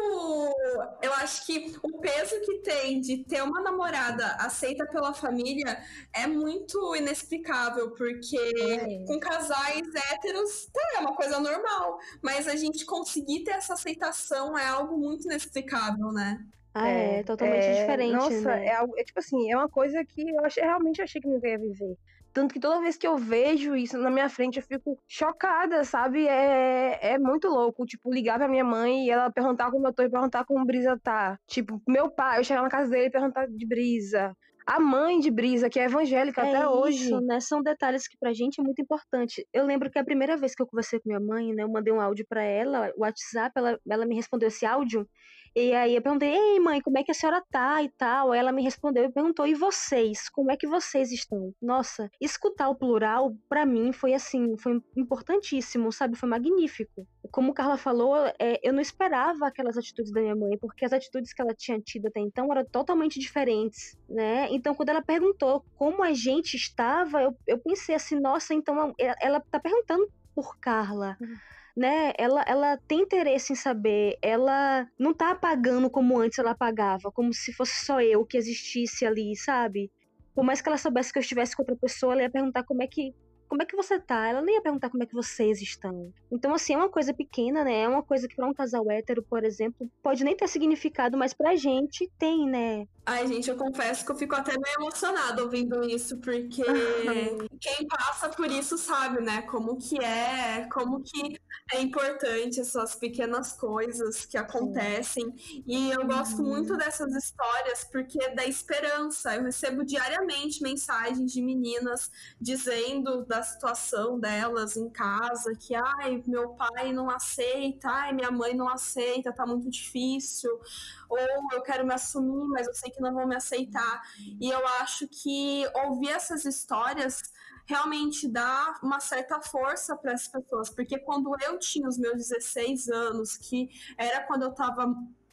[1.03, 5.79] Eu acho que o peso que tem de ter uma namorada aceita pela família
[6.13, 9.05] é muito inexplicável, porque é.
[9.05, 14.57] com casais héteros tá, é uma coisa normal, mas a gente conseguir ter essa aceitação
[14.57, 16.43] é algo muito inexplicável, né?
[16.75, 18.13] Ah, é, é totalmente é, diferente.
[18.15, 18.67] Nossa, né?
[18.67, 21.39] é, algo, é tipo assim, é uma coisa que eu achei, realmente achei que não
[21.45, 21.99] ia viver.
[22.33, 26.27] Tanto que toda vez que eu vejo isso na minha frente, eu fico chocada, sabe?
[26.27, 27.85] É, é muito louco.
[27.85, 30.99] Tipo, ligar pra minha mãe e ela perguntar como eu tô e perguntar como Brisa
[31.03, 31.39] tá.
[31.47, 34.35] Tipo, meu pai, eu chegar na casa dele e perguntar de Brisa.
[34.65, 37.21] A mãe de Brisa, que é evangélica é até isso, hoje.
[37.27, 37.41] né?
[37.41, 39.47] São detalhes que pra gente é muito importante.
[39.53, 41.65] Eu lembro que a primeira vez que eu conversei com minha mãe, né?
[41.65, 45.07] Eu mandei um áudio para ela, o WhatsApp, ela, ela me respondeu esse áudio.
[45.55, 48.33] E aí eu perguntei, ei mãe, como é que a senhora tá e tal?
[48.33, 50.29] Ela me respondeu e perguntou, e vocês?
[50.31, 51.53] Como é que vocês estão?
[51.61, 56.17] Nossa, escutar o plural, para mim, foi assim, foi importantíssimo, sabe?
[56.17, 57.07] Foi magnífico.
[57.31, 61.35] Como Carla falou, é, eu não esperava aquelas atitudes da minha mãe, porque as atitudes
[61.35, 64.49] que ela tinha tido até então eram totalmente diferentes, né?
[64.51, 69.41] Então, quando ela perguntou como a gente estava, eu, eu pensei assim, nossa, então ela
[69.51, 71.17] tá perguntando por Carla.
[71.21, 71.37] Uhum
[71.77, 72.13] né?
[72.19, 77.33] Ela, ela tem interesse em saber, ela não tá apagando como antes ela apagava, como
[77.33, 79.91] se fosse só eu que existisse ali, sabe?
[80.35, 82.83] Por mais que ela soubesse que eu estivesse com outra pessoa, ela ia perguntar como
[82.83, 83.15] é que
[83.53, 84.27] como é que você tá?
[84.27, 86.11] Ela nem ia perguntar como é que vocês estão.
[86.31, 87.83] Então, assim, é uma coisa pequena, né?
[87.83, 91.35] É uma coisa que para um casal hétero, por exemplo, pode nem ter significado, mas
[91.35, 92.87] pra gente tem, né?
[93.05, 96.63] Ai, gente, eu confesso que eu fico até meio emocionada ouvindo isso, porque
[97.61, 99.43] quem passa por isso sabe, né?
[99.43, 101.37] Como que é, como que
[101.73, 105.37] é importante essas pequenas coisas que acontecem.
[105.37, 105.65] Sim.
[105.67, 106.51] E eu gosto uhum.
[106.51, 109.35] muito dessas histórias porque dá esperança.
[109.35, 112.09] Eu recebo diariamente mensagens de meninas
[112.41, 118.55] dizendo da situação delas em casa, que ai, meu pai não aceita, ai, minha mãe
[118.55, 120.61] não aceita, tá muito difícil,
[121.09, 121.19] ou
[121.53, 124.03] eu quero me assumir, mas eu sei que não vão me aceitar.
[124.41, 127.23] E eu acho que ouvir essas histórias
[127.67, 132.89] realmente dá uma certa força para as pessoas, porque quando eu tinha os meus 16
[132.89, 134.93] anos, que era quando eu estava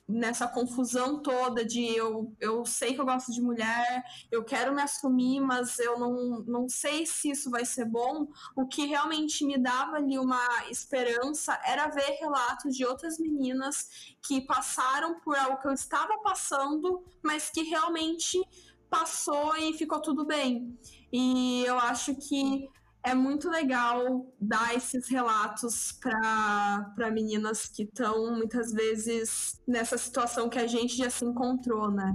[0.10, 4.82] nessa confusão toda de eu, eu sei que eu gosto de mulher, eu quero me
[4.82, 8.28] assumir, mas eu não, não sei se isso vai ser bom.
[8.56, 10.42] O que realmente me dava ali uma
[10.72, 17.04] esperança era ver relatos de outras meninas que passaram por algo que eu estava passando,
[17.24, 18.42] mas que realmente
[18.90, 20.76] passou e ficou tudo bem.
[21.14, 22.68] E eu acho que
[23.04, 30.60] é muito legal dar esses relatos para meninas que estão muitas vezes nessa situação que
[30.60, 32.14] a gente já se encontrou, né?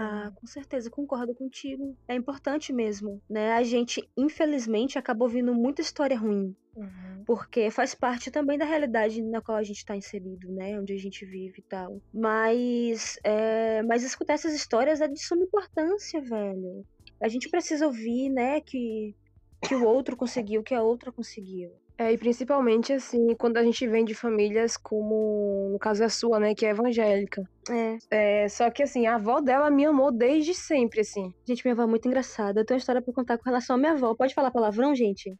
[0.00, 1.96] Ah, com certeza, concordo contigo.
[2.06, 3.52] É importante mesmo, né?
[3.54, 6.54] A gente, infelizmente, acabou ouvindo muita história ruim.
[6.76, 7.24] Uhum.
[7.26, 10.78] Porque faz parte também da realidade na qual a gente está inserido, né?
[10.78, 12.00] Onde a gente vive e tal.
[12.14, 13.82] Mas, é...
[13.82, 16.86] mas escutar essas histórias é de suma importância, velho.
[17.20, 19.16] A gente precisa ouvir, né, que
[19.60, 21.70] que o outro conseguiu, que a outra conseguiu.
[21.96, 26.38] É, e principalmente assim, quando a gente vem de famílias como, no caso a sua,
[26.38, 27.42] né, que é evangélica.
[27.70, 27.98] É.
[28.10, 31.32] É, só que assim, a avó dela me amou desde sempre, assim.
[31.46, 32.60] Gente, minha avó é muito engraçada.
[32.60, 34.14] Eu tenho uma história pra contar com relação à minha avó.
[34.14, 35.34] Pode falar palavrão, gente?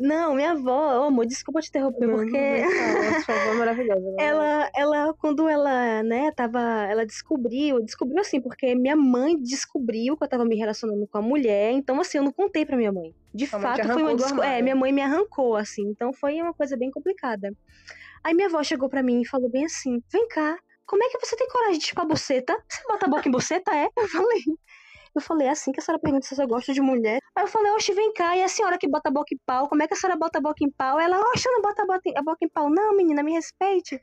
[0.00, 4.00] Não, minha avó, ô, amor, desculpa te interromper, Não, porque não sua avó é maravilhosa.
[4.00, 4.16] né?
[4.18, 10.24] ela, ela, quando ela, né, tava, ela descobriu, descobriu assim, porque minha mãe descobriu que
[10.24, 13.14] eu tava me relacionando com a mulher, então assim, eu não contei pra minha mãe.
[13.32, 14.42] De Sua fato, foi uma desco...
[14.42, 17.52] É, minha mãe me arrancou, assim, então foi uma coisa bem complicada.
[18.24, 21.18] Aí minha avó chegou pra mim e falou bem assim: vem cá, como é que
[21.24, 22.56] você tem coragem de chupar buceta?
[22.68, 23.88] Você bota a boca em buceta, é?
[23.96, 24.42] Eu falei.
[25.14, 27.20] Eu falei, é assim que a senhora pergunta se você gosta de mulher.
[27.36, 29.68] Aí eu falei, oxe, vem cá, e a senhora que bota a boca em pau,
[29.68, 30.98] como é que a senhora bota a boca em pau?
[30.98, 32.68] Ela, oxe, eu não boto a boca em- pau.
[32.68, 34.00] Não, menina, me respeite.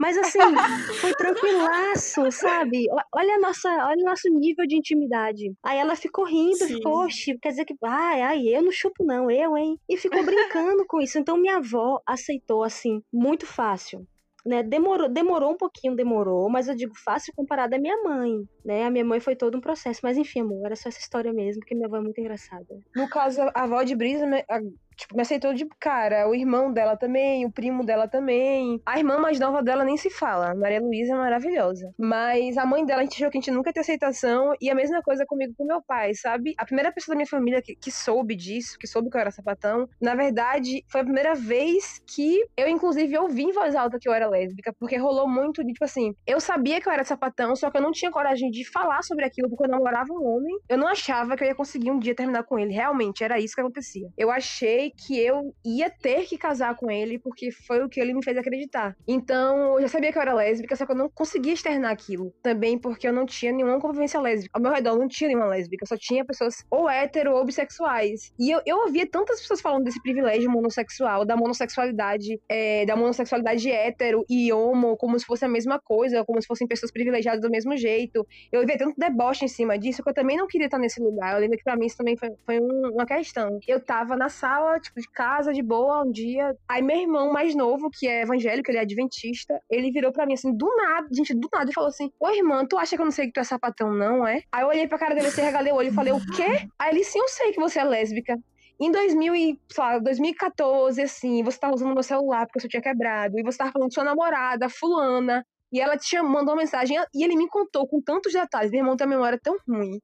[0.00, 0.38] Mas assim,
[1.02, 2.86] foi tranquilaço, sabe?
[3.14, 5.52] Olha, nossa, olha o nosso nível de intimidade.
[5.62, 6.76] Aí ela ficou rindo, Sim.
[6.76, 9.78] ficou, oxe, quer dizer que, ai, ai, eu não chupo não, eu, hein?
[9.88, 11.18] E ficou brincando com isso.
[11.18, 14.06] Então minha avó aceitou, assim, muito fácil.
[14.46, 18.30] Né, demorou, demorou um pouquinho, demorou, mas eu digo fácil comparado à minha mãe,
[18.62, 18.84] né?
[18.84, 21.60] A minha mãe foi todo um processo, mas enfim, amor, era só essa história mesmo,
[21.60, 22.66] porque minha avó é muito engraçada.
[22.94, 24.60] No caso, a avó de Brisa a-
[24.96, 26.28] tipo, me aceitou de cara.
[26.28, 28.80] O irmão dela também, o primo dela também.
[28.86, 30.54] A irmã mais nova dela nem se fala.
[30.54, 31.92] Maria Luísa é maravilhosa.
[31.98, 34.54] Mas a mãe dela, a gente achou que a gente nunca ia ter aceitação.
[34.60, 36.54] E a mesma coisa comigo com meu pai, sabe?
[36.58, 39.30] A primeira pessoa da minha família que, que soube disso, que soube que eu era
[39.30, 44.08] sapatão, na verdade, foi a primeira vez que eu, inclusive, ouvi em voz alta que
[44.08, 44.72] eu era lésbica.
[44.78, 47.82] Porque rolou muito de, tipo assim, eu sabia que eu era sapatão, só que eu
[47.82, 50.56] não tinha coragem de falar sobre aquilo porque eu namorava um homem.
[50.68, 52.72] Eu não achava que eu ia conseguir um dia terminar com ele.
[52.72, 54.08] Realmente, era isso que acontecia.
[54.16, 58.14] Eu achei que eu ia ter que casar com ele porque foi o que ele
[58.14, 58.96] me fez acreditar.
[59.06, 62.32] Então, eu já sabia que eu era lésbica, só que eu não conseguia externar aquilo.
[62.42, 64.50] Também porque eu não tinha nenhuma convivência lésbica.
[64.54, 68.32] Ao meu redor não tinha nenhuma lésbica, só tinha pessoas ou hétero ou bissexuais.
[68.38, 73.70] E eu, eu ouvia tantas pessoas falando desse privilégio monossexual, da monossexualidade, é, da monossexualidade
[73.70, 77.50] hétero e homo, como se fosse a mesma coisa, como se fossem pessoas privilegiadas do
[77.50, 78.26] mesmo jeito.
[78.52, 81.34] Eu ouvia tanto deboche em cima disso que eu também não queria estar nesse lugar.
[81.34, 83.58] Eu lembro que pra mim isso também foi, foi um- uma questão.
[83.66, 86.56] Eu tava na sala, tipo, de casa, de boa, um dia.
[86.68, 90.34] Aí meu irmão mais novo, que é evangélico, ele é adventista, ele virou pra mim
[90.34, 93.04] assim, do nada, gente, do nada, e falou assim: Ô irmã, tu acha que eu
[93.04, 94.42] não sei que tu é sapatão, não, é?
[94.52, 96.68] Aí eu olhei pra cara dele assim, regalei o olho e falei: O quê?
[96.78, 98.38] Aí ele, sim, eu sei que você é lésbica.
[98.80, 103.38] Em 2000 e, lá, 2014, assim, você tava usando meu celular porque seu tinha quebrado,
[103.38, 107.24] e você tava falando com sua namorada, fulana, e ela te mandou uma mensagem, e
[107.24, 108.70] ele me contou com tantos detalhes.
[108.70, 110.00] Meu irmão tem uma memória tão ruim.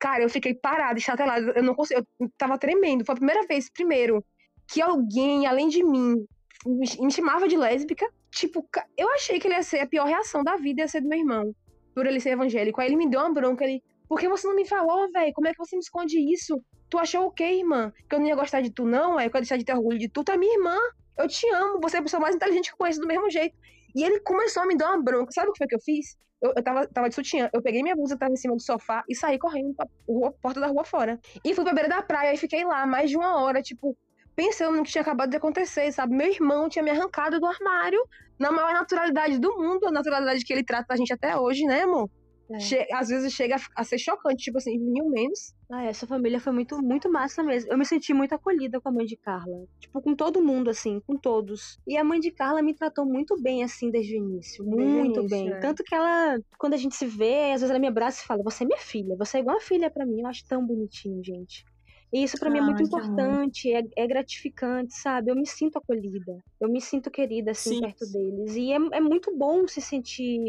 [0.00, 3.04] Cara, eu fiquei parada, estatelada, eu não consegui, eu tava tremendo.
[3.04, 4.24] Foi a primeira vez, primeiro,
[4.66, 6.26] que alguém, além de mim,
[6.66, 8.10] me chamava de lésbica.
[8.30, 11.08] Tipo, eu achei que ele ia ser a pior reação da vida, ia ser do
[11.08, 11.54] meu irmão,
[11.94, 12.80] por ele ser evangélico.
[12.80, 15.32] Aí ele me deu uma bronca, ele, por que você não me falou, velho?
[15.34, 16.58] Como é que você me esconde isso?
[16.88, 17.92] Tu achou o quê, irmã?
[18.08, 19.20] Que eu não ia gostar de tu, não?
[19.20, 20.24] É que eu ia deixar de ter orgulho de tu?
[20.24, 20.78] Tu é minha irmã.
[21.18, 23.54] Eu te amo, você é a pessoa mais inteligente que eu conheço do mesmo jeito.
[23.94, 25.32] E ele começou a me dar uma bronca.
[25.32, 26.16] Sabe o que foi que eu fiz?
[26.42, 27.50] Eu, eu tava, tava de sutiã.
[27.52, 30.60] Eu peguei minha blusa tava em cima do sofá e saí correndo pra rua, porta
[30.60, 31.18] da rua fora.
[31.44, 33.96] E fui pra beira da praia e fiquei lá mais de uma hora, tipo,
[34.34, 36.14] pensando no que tinha acabado de acontecer, sabe?
[36.14, 38.02] Meu irmão tinha me arrancado do armário
[38.38, 41.82] na maior naturalidade do mundo, a naturalidade que ele trata da gente até hoje, né,
[41.82, 42.08] amor?
[42.52, 42.94] É.
[42.94, 45.54] Às vezes chega a ser chocante, tipo assim, mil menos.
[45.70, 47.70] Ah, essa família foi muito, muito massa mesmo.
[47.70, 49.64] Eu me senti muito acolhida com a mãe de Carla.
[49.78, 51.78] Tipo, com todo mundo, assim, com todos.
[51.86, 54.64] E a mãe de Carla me tratou muito bem, assim, desde o início.
[54.64, 55.52] Muito início, bem.
[55.52, 55.60] é.
[55.60, 58.42] Tanto que ela, quando a gente se vê, às vezes ela me abraça e fala:
[58.42, 60.20] Você é minha filha, você é igual a filha pra mim.
[60.20, 61.64] Eu acho tão bonitinho, gente.
[62.12, 63.04] E isso pra mim é Ah, muito que amor.
[63.04, 65.30] importante, é, é gratificante, sabe?
[65.30, 66.42] Eu me sinto acolhida.
[66.60, 67.80] Eu me sinto querida, assim, Sim.
[67.80, 68.56] perto deles.
[68.56, 70.40] E é, é muito bom se sentir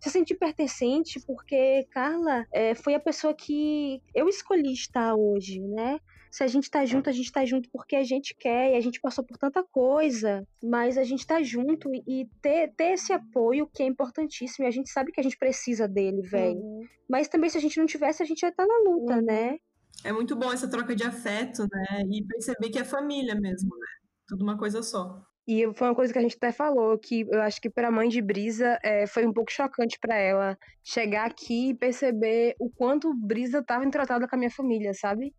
[0.00, 5.98] se sentir pertencente, porque Carla é, foi a pessoa que eu escolhi estar hoje, né?
[6.30, 8.80] Se a gente tá junto, a gente tá junto porque a gente quer, e a
[8.80, 13.68] gente passou por tanta coisa, mas a gente tá junto e- ter, ter esse apoio
[13.72, 16.60] que é importantíssimo, e a gente sabe que a gente precisa dele, velho.
[16.60, 16.82] Uhum.
[17.08, 19.22] Mas também se a gente não tivesse, a gente ia estar na luta, Uhum.
[19.22, 19.58] né?
[20.04, 22.02] É muito bom essa troca de afeto, né?
[22.10, 23.86] E perceber que é família mesmo, né?
[24.26, 25.22] Tudo uma coisa só.
[25.46, 28.08] E foi uma coisa que a gente até falou, que eu acho que pra mãe
[28.08, 33.12] de Brisa é, foi um pouco chocante pra ela chegar aqui e perceber o quanto
[33.14, 35.34] Brisa tava entratada com a minha família, sabe?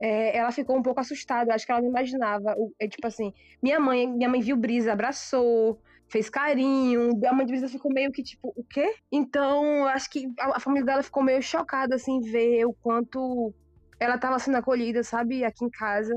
[0.00, 2.54] É, ela ficou um pouco assustada, acho que ela não imaginava.
[2.78, 7.52] É tipo assim, minha mãe, minha mãe viu Brisa, abraçou, fez carinho, a mãe de
[7.52, 8.94] Brisa ficou meio que tipo, o quê?
[9.10, 13.54] Então, acho que a, a família dela ficou meio chocada, assim, ver o quanto
[13.98, 16.14] ela tava sendo acolhida, sabe, aqui em casa.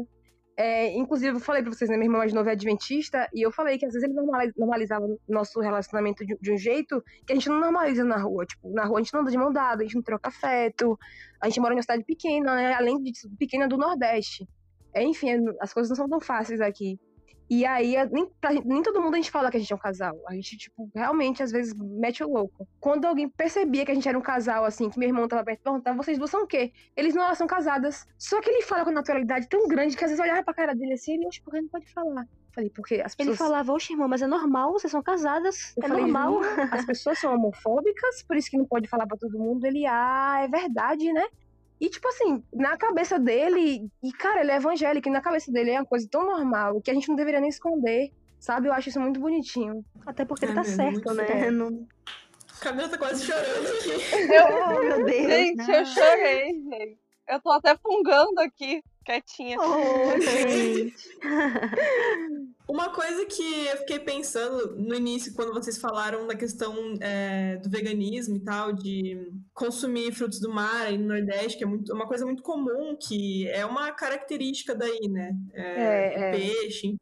[0.59, 1.95] É, inclusive, eu falei pra vocês, né?
[1.95, 5.05] Minha irmã mais nova é adventista, e eu falei que às vezes ele normaliza- normalizava
[5.29, 8.43] nosso relacionamento de, de um jeito que a gente não normaliza na rua.
[8.43, 10.97] Tipo, na rua a gente não anda de mão dada, a gente não troca afeto,
[11.39, 12.73] a gente mora em uma cidade pequena, né?
[12.73, 14.47] Além de pequena do Nordeste.
[14.95, 16.99] É, enfim, as coisas não são tão fáceis aqui.
[17.49, 19.79] E aí, nem, pra, nem todo mundo a gente fala que a gente é um
[19.79, 20.17] casal.
[20.27, 22.67] A gente, tipo, realmente, às vezes, mete o louco.
[22.79, 25.61] Quando alguém percebia que a gente era um casal, assim, que meu irmão tava perto,
[25.63, 26.73] perguntava, vocês duas são o quê?
[26.95, 28.05] Eles não, elas são casadas.
[28.17, 30.75] Só que ele fala com naturalidade tão grande que às vezes eu olhava pra cara
[30.75, 32.27] dele assim, ele, oxe, por que não pode falar?
[32.53, 33.39] Falei, porque as pessoas...
[33.39, 36.43] Ele falava, oxe, irmã, mas é normal, vocês são casadas, Eu é falei, normal.
[36.43, 39.63] "Ju, as pessoas são homofóbicas, por isso que não pode falar pra todo mundo.
[39.65, 41.23] Ele, ah, é verdade, né?
[41.79, 45.71] E, tipo assim, na cabeça dele, e cara, ele é evangélico, e na cabeça dele
[45.71, 48.67] é uma coisa tão normal que a gente não deveria nem esconder, sabe?
[48.67, 49.85] Eu acho isso muito bonitinho.
[50.05, 51.25] Até porque ele É tá mesmo, certo, né?
[51.27, 51.51] certo.
[51.51, 51.87] Não...
[52.59, 53.91] Camila tá quase chorando aqui.
[54.33, 54.45] Eu,
[54.77, 55.27] Oh, meu Deus.
[55.27, 56.97] gente, eu chorei, gente.
[57.29, 59.57] Eu tô até fungando aqui, quietinha.
[59.59, 60.95] Oh, gente.
[62.67, 67.69] Uma coisa que eu fiquei pensando no início, quando vocês falaram da questão é, do
[67.69, 72.05] veganismo e tal, de consumir frutos do mar aí no Nordeste, que é muito, uma
[72.05, 75.33] coisa muito comum, que é uma característica daí, né?
[75.53, 76.31] É, É, é.
[76.31, 76.87] peixe.
[76.87, 76.97] enfim.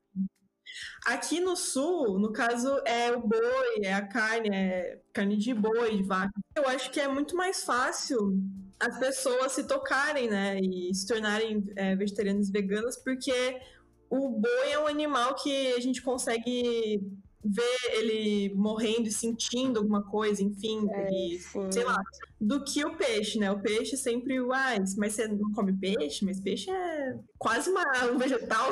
[1.05, 5.97] Aqui no sul, no caso, é o boi, é a carne, é carne de boi,
[5.97, 6.33] de vaca.
[6.55, 8.39] Eu acho que é muito mais fácil
[8.79, 13.57] as pessoas se tocarem, né, e se tornarem é, vegetarianas e veganas, porque
[14.09, 17.01] o boi é um animal que a gente consegue
[17.47, 21.71] ver ele morrendo e sentindo alguma coisa, enfim, É, sim.
[21.71, 22.01] sei lá,
[22.41, 23.51] do que o peixe, né?
[23.51, 26.25] O peixe sempre, uai, mas você não come peixe?
[26.25, 28.71] Mas peixe é quase uma, um vegetal.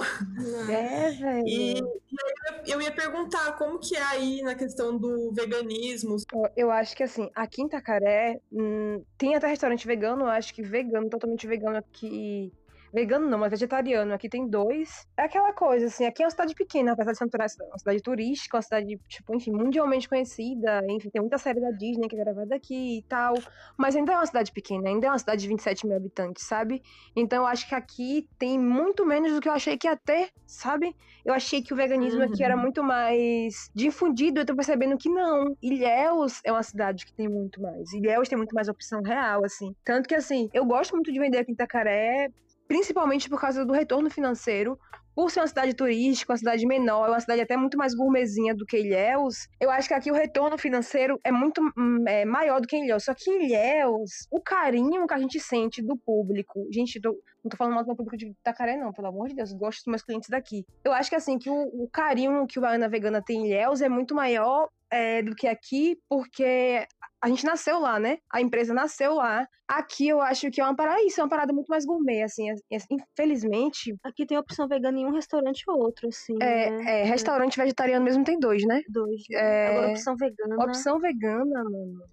[0.67, 1.47] É, velho.
[1.47, 6.15] E, e aí eu ia perguntar como que é aí na questão do veganismo.
[6.33, 10.51] Eu- Eu acho que assim, aqui em Itacaré hum, tem até restaurante vegano, eu acho
[10.51, 12.51] que vegano, totalmente vegano aqui.
[12.93, 14.13] Vegano não, mas vegetariano.
[14.13, 14.89] Aqui tem dois.
[15.17, 17.33] É aquela coisa, assim, aqui é uma cidade pequena, apesar de ser uma
[17.69, 20.81] uma cidade turística, uma cidade, tipo, enfim, mundialmente conhecida.
[20.89, 23.33] Enfim, tem muita série da Disney que é gravada aqui e tal.
[23.77, 26.81] Mas ainda é uma cidade pequena, ainda é uma cidade de 27 mil habitantes, sabe?
[27.15, 30.29] Então eu acho que aqui tem muito menos do que eu achei que ia ter,
[30.45, 30.95] sabe?
[31.25, 32.61] Eu achei que o veganismo aqui era Uhum.
[32.61, 35.55] muito mais difundido, eu tô percebendo que não.
[35.61, 37.91] Ilhéus é uma cidade que tem muito mais.
[37.93, 39.73] Ilhéus tem muito mais opção real, assim.
[39.83, 42.27] Tanto que, assim, eu gosto muito de vender aqui em Itacaré,
[42.67, 44.77] principalmente por causa do retorno financeiro.
[45.15, 48.65] Por ser uma cidade turística, uma cidade menor, uma cidade até muito mais gourmetzinha do
[48.65, 52.67] que Ilhéus, eu acho que aqui o retorno financeiro é muito hum, é, maior do
[52.67, 53.03] que em Ilhéus.
[53.05, 56.67] Só que em Ilhéus, o carinho que a gente sente do público.
[56.73, 59.51] Gente, tô- não tô falando mal do público de Itacaré, não, pelo amor de Deus,
[59.51, 60.65] eu gosto dos meus clientes daqui.
[60.83, 63.81] Eu acho que assim, que o, o carinho que o Baiana Vegana tem em Ilhéus
[63.83, 66.87] é muito maior é, do que aqui, porque
[67.23, 68.17] a gente nasceu lá, né?
[68.29, 69.47] A empresa nasceu lá.
[69.65, 72.47] Aqui eu acho que é uma parada, isso é uma parada muito mais gourmet, assim.
[72.91, 76.35] Infelizmente, Aqui tem opção vegana em um restaurante ou outro, assim.
[76.41, 77.01] é, né?
[77.01, 78.81] é, restaurante vegetariano mesmo tem dois, né?
[78.89, 79.21] Dois.
[79.31, 80.63] é, Agora opção vegana.
[80.65, 82.03] Opção vegana, mano.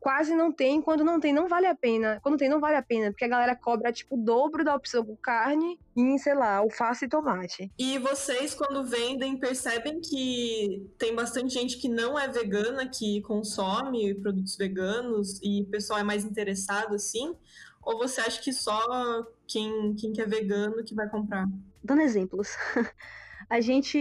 [0.00, 0.80] Quase não tem.
[0.80, 2.20] Quando não tem, não vale a pena.
[2.22, 3.10] Quando tem, não vale a pena.
[3.10, 7.04] Porque a galera cobra, tipo, o dobro da opção com carne em, sei lá, alface
[7.04, 7.70] e tomate.
[7.78, 14.14] E vocês, quando vendem, percebem que tem bastante gente que não é vegana, que consome
[14.14, 17.34] produtos veganos e o pessoal é mais interessado assim?
[17.82, 21.46] Ou você acha que só quem, quem que é vegano que vai comprar?
[21.82, 22.50] Dando exemplos.
[23.50, 23.98] A gente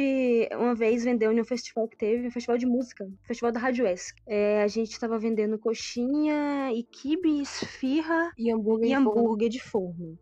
[0.53, 3.60] uma vez vendeu em um festival que teve, um festival de música, um festival da
[3.60, 4.13] Rádio Esc.
[4.27, 10.19] É, a gente tava vendendo coxinha e quibe, esfirra E hambúrguer e hambúrguer de forno.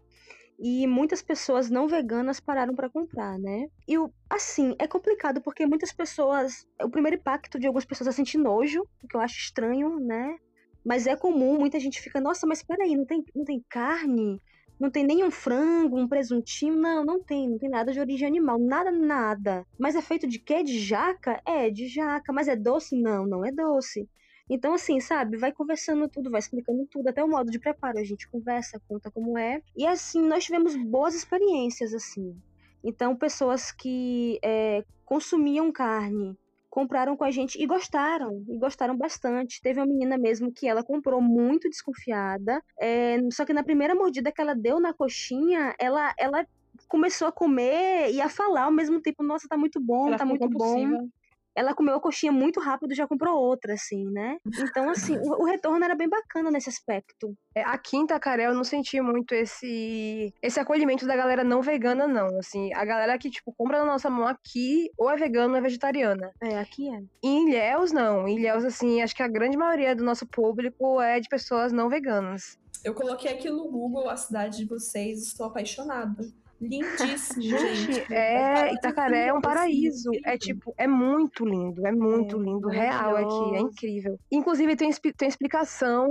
[0.59, 3.65] E muitas pessoas não veganas pararam para comprar, né?
[3.87, 8.11] E o- assim, é complicado porque muitas pessoas, o primeiro impacto de algumas pessoas é
[8.11, 10.37] sentir nojo, o que eu acho estranho, né?
[10.85, 14.39] Mas é comum, muita gente fica, nossa, mas peraí, não tem, não tem carne?
[14.79, 16.75] Não tem nenhum frango, um presuntinho?
[16.75, 19.65] Não, não tem, não tem nada de origem animal, nada, nada.
[19.79, 20.63] Mas é feito de quê?
[20.63, 21.41] De jaca?
[21.45, 22.33] É, de jaca.
[22.33, 22.95] Mas é doce?
[22.95, 24.09] Não, não é doce.
[24.49, 28.03] Então, assim, sabe, vai conversando tudo, vai explicando tudo, até o modo de preparo, a
[28.03, 29.61] gente conversa, conta como é.
[29.75, 32.35] E assim, nós tivemos boas experiências, assim.
[32.83, 36.37] Então, pessoas que é, consumiam carne
[36.75, 39.61] compraram com a gente e gostaram, e gostaram bastante.
[39.61, 44.29] Teve uma menina mesmo que ela comprou muito desconfiada, é, só que na primeira mordida
[44.29, 46.45] que ela deu na coxinha, ela, ela
[46.89, 50.25] começou a comer e a falar ao mesmo tempo, nossa, tá muito bom, Ela tá
[50.25, 51.07] muito bom.
[51.55, 54.37] Ela comeu a coxinha muito rápido e já comprou outra, assim, né?
[54.59, 57.33] Então, assim, o, o retorno era bem bacana nesse aspecto.
[57.55, 62.07] É, Aqui em Itacaré eu não senti muito esse esse acolhimento da galera não vegana,
[62.07, 62.37] não.
[62.37, 65.61] Assim, a galera que, tipo, compra na nossa mão aqui, ou é vegana ou é
[65.61, 66.31] vegetariana.
[66.41, 67.01] É, aqui é.
[67.23, 68.27] Em Ilhéus, não.
[68.27, 71.89] Em Ilhéus, assim, acho que a grande maioria do nosso público é de pessoas não
[71.89, 72.57] veganas.
[72.83, 76.23] Eu coloquei aqui no Google a cidade de vocês, estou apaixonada.
[76.61, 78.13] Lindíssimo, Gente, gente.
[78.13, 80.09] é, Itacaré é um incrível, paraíso.
[80.09, 84.17] assim, É tipo, é muito lindo, é muito É, lindo, real aqui, é incrível.
[84.31, 86.07] Inclusive tem, tem explicação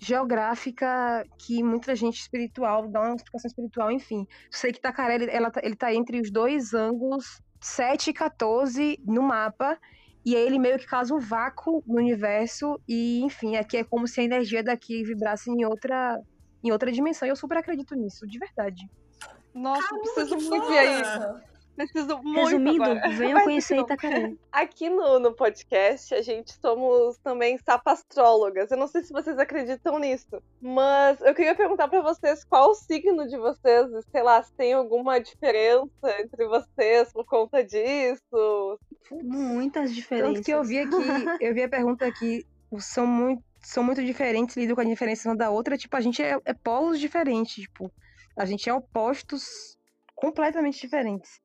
[0.00, 4.26] geográfica que muita gente espiritual dá uma explicação espiritual, enfim.
[4.50, 7.24] Sei que Itacaré ele, ela tá- ele tá entre os dois ângulos
[7.62, 9.78] 7 e 14 no mapa.
[10.24, 12.78] E aí ele meio que causa um vácuo no universo.
[12.86, 16.18] E, enfim, aqui é como se a energia daqui vibrasse em outra,
[16.62, 17.26] em outra dimensão.
[17.26, 18.84] E eu super acredito nisso, de verdade.
[19.54, 20.68] Nossa, Caramba, preciso muito foda!
[20.68, 21.50] ver isso.
[21.76, 23.08] Preciso muito Resumindo, agora.
[23.16, 24.34] venham Mas, conhecer Itacaré.
[24.52, 28.70] Aqui no, no podcast, a gente somos também sapastrólogas.
[28.70, 32.74] Eu não sei se vocês acreditam nisso, mas eu queria perguntar pra vocês qual o
[32.74, 35.88] signo de vocês, sei lá, se tem alguma diferença
[36.20, 38.78] entre vocês por conta disso.
[39.10, 40.34] Muitas diferenças.
[40.34, 40.94] Tanto que eu vi aqui,
[41.40, 42.44] eu vi a pergunta aqui,
[42.78, 45.78] são muito, são muito diferentes, lidam com a diferença uma da outra.
[45.78, 47.90] Tipo, a gente é, é polos diferentes, tipo,
[48.40, 49.76] a gente é opostos
[50.14, 51.42] completamente diferentes.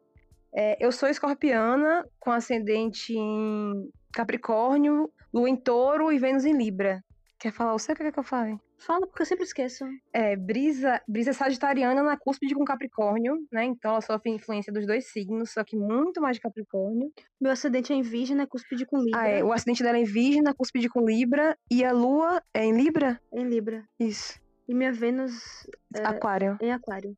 [0.54, 7.04] É, eu sou escorpiana, com ascendente em Capricórnio, Lua em Touro e Vênus em Libra.
[7.38, 7.92] Quer falar o seu?
[7.92, 8.58] O que quer que eu fale?
[8.78, 9.84] Fala porque eu sempre esqueço.
[10.14, 13.66] É, Brisa, Brisa é sagitariana na cúspide com Capricórnio, né?
[13.66, 17.12] Então ela sofre influência dos dois signos, só que muito mais de Capricórnio.
[17.42, 18.46] Meu acidente é em Virgem, né?
[18.46, 19.20] Cúspide com Libra.
[19.20, 22.42] Ah, é, o acidente dela é em Virgem, na cúspide com Libra, e a Lua
[22.54, 23.20] é em Libra?
[23.34, 23.84] Em Libra.
[24.00, 24.45] Isso.
[24.68, 25.68] E minha Vênus
[26.04, 26.58] Aquário.
[26.62, 27.16] em Aquário.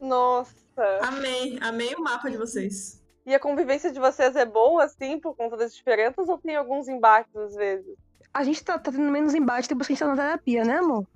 [0.00, 0.54] Nossa.
[1.02, 3.02] Amei, amei o mapa de vocês.
[3.24, 6.88] E a convivência de vocês é boa, assim, por conta das diferenças, ou tem alguns
[6.88, 7.96] embates às vezes?
[8.32, 10.78] A gente tá, tá tendo menos embate depois que a gente tá na terapia, né,
[10.78, 11.06] amor?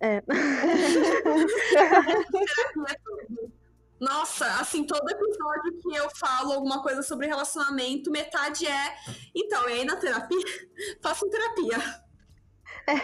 [4.00, 8.96] Nossa, assim, todo episódio que eu falo alguma coisa sobre relacionamento, metade é.
[9.34, 10.38] Então, e aí na terapia?
[11.02, 11.76] Façam terapia.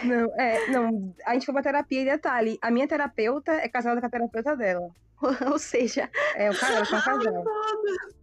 [0.03, 3.99] Não, é, não, a gente foi pra terapia e detalhe, a minha terapeuta é casada
[3.99, 4.89] com a terapeuta dela.
[5.51, 7.43] Ou seja, É, o cara, são um casal.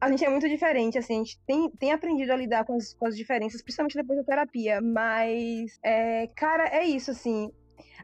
[0.01, 2.95] A gente é muito diferente, assim, a gente tem, tem aprendido a lidar com as,
[2.95, 7.51] com as diferenças, principalmente depois da terapia, mas, é, cara, é isso, assim,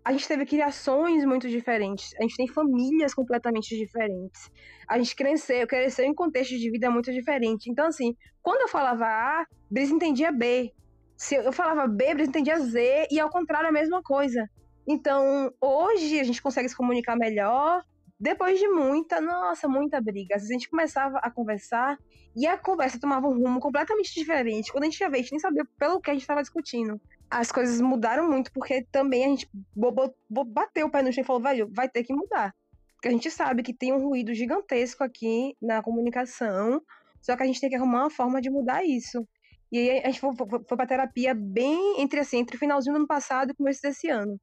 [0.04, 4.50] a gente teve criações muito diferentes, a gente tem famílias completamente diferentes,
[4.88, 9.04] a gente cresceu, cresceu em contextos de vida muito diferentes, então, assim, quando eu falava
[9.04, 10.72] A, Brisa entendia B,
[11.20, 14.48] se eu falava B, entendia Z, e ao contrário, a mesma coisa.
[14.88, 17.84] Então, hoje a gente consegue se comunicar melhor,
[18.18, 20.36] depois de muita, nossa, muita briga.
[20.36, 21.98] Às vezes a gente começava a conversar
[22.34, 24.72] e a conversa tomava um rumo completamente diferente.
[24.72, 26.98] Quando a gente ia ver, a gente nem sabia pelo que a gente estava discutindo.
[27.30, 29.46] As coisas mudaram muito porque também a gente
[29.76, 32.54] bateu o pé no chão e falou, velho, vai ter que mudar.
[32.94, 36.80] Porque a gente sabe que tem um ruído gigantesco aqui na comunicação,
[37.20, 39.22] só que a gente tem que arrumar uma forma de mudar isso.
[39.70, 42.94] E aí a gente foi, foi, foi pra terapia bem entre assim, entre o finalzinho
[42.94, 44.38] do ano passado e o começo desse ano.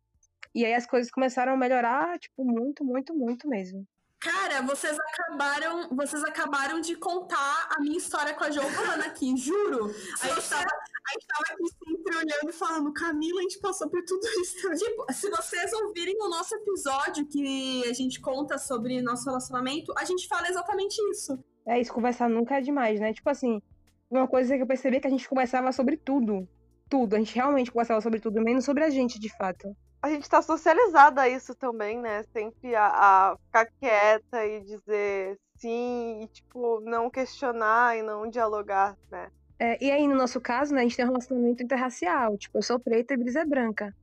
[0.56, 3.86] E aí as coisas começaram a melhorar, tipo, muito, muito, muito mesmo.
[4.20, 9.86] Cara, vocês acabaram, vocês acabaram de contar a minha história com a Giovana aqui, juro.
[9.86, 13.88] A gente tava, a gente tava aqui sempre olhando e falando, Camila, a gente passou
[13.88, 14.58] por tudo isso.
[14.74, 20.04] Tipo, se vocês ouvirem o nosso episódio que a gente conta sobre nosso relacionamento, a
[20.04, 21.38] gente fala exatamente isso.
[21.68, 23.14] É isso, conversar nunca é demais, né?
[23.14, 23.62] Tipo assim,
[24.10, 26.48] uma coisa que eu percebi é que a gente conversava sobre tudo.
[26.90, 27.16] Tudo.
[27.16, 29.76] A gente realmente conversava sobre tudo, menos sobre a gente, de fato.
[30.02, 32.24] A gente tá socializada a isso também, né?
[32.32, 38.96] Sempre a, a ficar quieta e dizer sim, e tipo, não questionar e não dialogar,
[39.12, 39.30] né?
[39.60, 42.38] É, e aí, no nosso caso, né, a gente tem um relacionamento interracial.
[42.38, 43.94] Tipo, eu sou preta e Brisa é branca.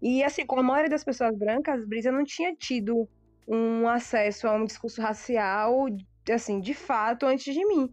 [0.00, 3.08] E assim, como a maioria das pessoas brancas, Brisa não tinha tido
[3.46, 5.86] um acesso a um discurso racial,
[6.32, 7.92] assim, de fato, antes de mim.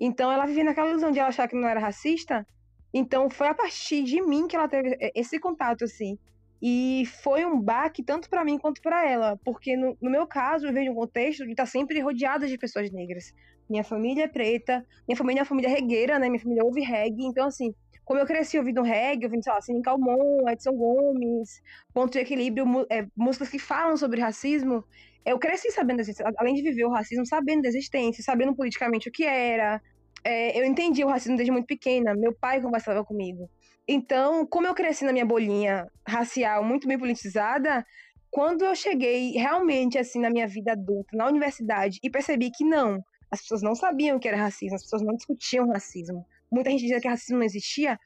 [0.00, 2.46] Então ela vivia naquela ilusão de ela achar que não era racista.
[2.92, 6.18] Então foi a partir de mim que ela teve esse contato, assim.
[6.62, 10.66] E foi um baque tanto para mim quanto para ela, porque no, no, meu caso
[10.66, 13.32] eu vejo um contexto de estar sempre rodeada de pessoas negras.
[13.68, 16.28] Minha família é preta, minha família é uma família regueira, né?
[16.28, 17.74] Minha família ouve reggae, então assim,
[18.04, 21.62] como eu cresci ouvindo reggae, ouvindo, sei lá, Cine Calmon, Edson Gomes,
[21.94, 24.84] Ponto de Equilíbrio, é, músicas que falam sobre racismo,
[25.24, 26.02] eu cresci sabendo,
[26.36, 29.80] além de viver o racismo, sabendo da existência, sabendo politicamente o que era.
[30.22, 33.48] É, eu entendi o racismo desde muito pequena, meu pai conversava comigo.
[33.88, 37.84] Então, como eu cresci na minha bolinha racial muito bem politizada,
[38.30, 43.02] quando eu cheguei realmente assim na minha vida adulta, na universidade, e percebi que não,
[43.30, 46.24] as pessoas não sabiam o que era racismo, as pessoas não discutiam racismo.
[46.50, 47.98] Muita gente dizia que racismo não existia,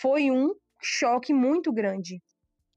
[0.00, 2.20] foi um choque muito grande.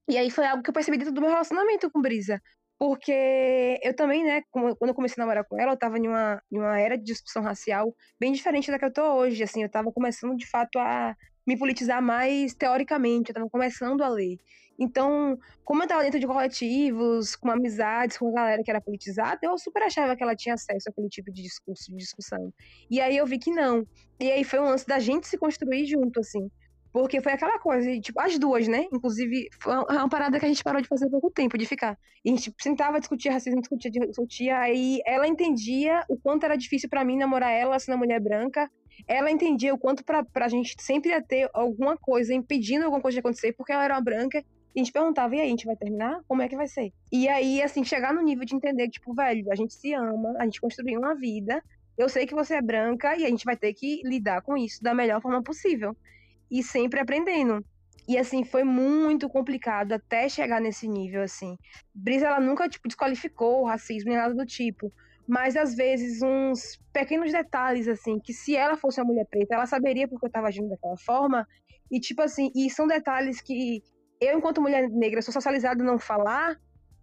[0.07, 2.41] E aí foi algo que eu percebi dentro do meu relacionamento com Brisa.
[2.81, 6.41] Porque eu também, né, quando eu comecei a namorar com ela, eu tava em uma,
[6.51, 9.43] em uma era de discussão racial bem diferente da que eu tô hoje.
[9.43, 11.15] Assim, eu tava começando de fato a
[11.45, 14.39] me politizar mais teoricamente, eu tava começando a ler.
[14.79, 19.37] Então, como eu tava dentro de coletivos, com amizades com a galera que era politizada,
[19.43, 22.51] eu super achava que ela tinha acesso àquele tipo de discurso, de discussão.
[22.89, 23.85] E aí eu vi que não.
[24.19, 26.49] E aí foi um lance da gente se construir junto, assim.
[26.91, 28.85] Porque foi aquela coisa, tipo, as duas, né?
[28.91, 31.97] Inclusive, foi uma parada que a gente parou de fazer há pouco tempo, de ficar.
[32.23, 36.89] E a gente sentava, discutia racismo, discutia, discutia, aí ela entendia o quanto era difícil
[36.89, 38.69] para mim namorar ela, sendo mulher branca.
[39.07, 43.15] Ela entendia o quanto pra, pra gente sempre ia ter alguma coisa impedindo alguma coisa
[43.15, 44.43] de acontecer, porque ela era uma branca.
[44.75, 46.21] E a gente perguntava, e aí, a gente vai terminar?
[46.27, 46.91] Como é que vai ser?
[47.11, 50.43] E aí, assim, chegar no nível de entender tipo, velho, a gente se ama, a
[50.43, 51.61] gente construiu uma vida,
[51.97, 54.81] eu sei que você é branca e a gente vai ter que lidar com isso
[54.81, 55.95] da melhor forma possível
[56.51, 57.63] e sempre aprendendo.
[58.07, 61.55] E assim, foi muito complicado até chegar nesse nível, assim.
[61.95, 64.91] Brisa, ela nunca, tipo, desqualificou o racismo nem nada do tipo.
[65.27, 69.65] Mas, às vezes, uns pequenos detalhes, assim, que se ela fosse uma mulher preta, ela
[69.65, 71.47] saberia porque eu tava agindo daquela forma.
[71.89, 73.81] E, tipo assim, e são detalhes que
[74.19, 76.59] eu, enquanto mulher negra, sou socializada a não falar.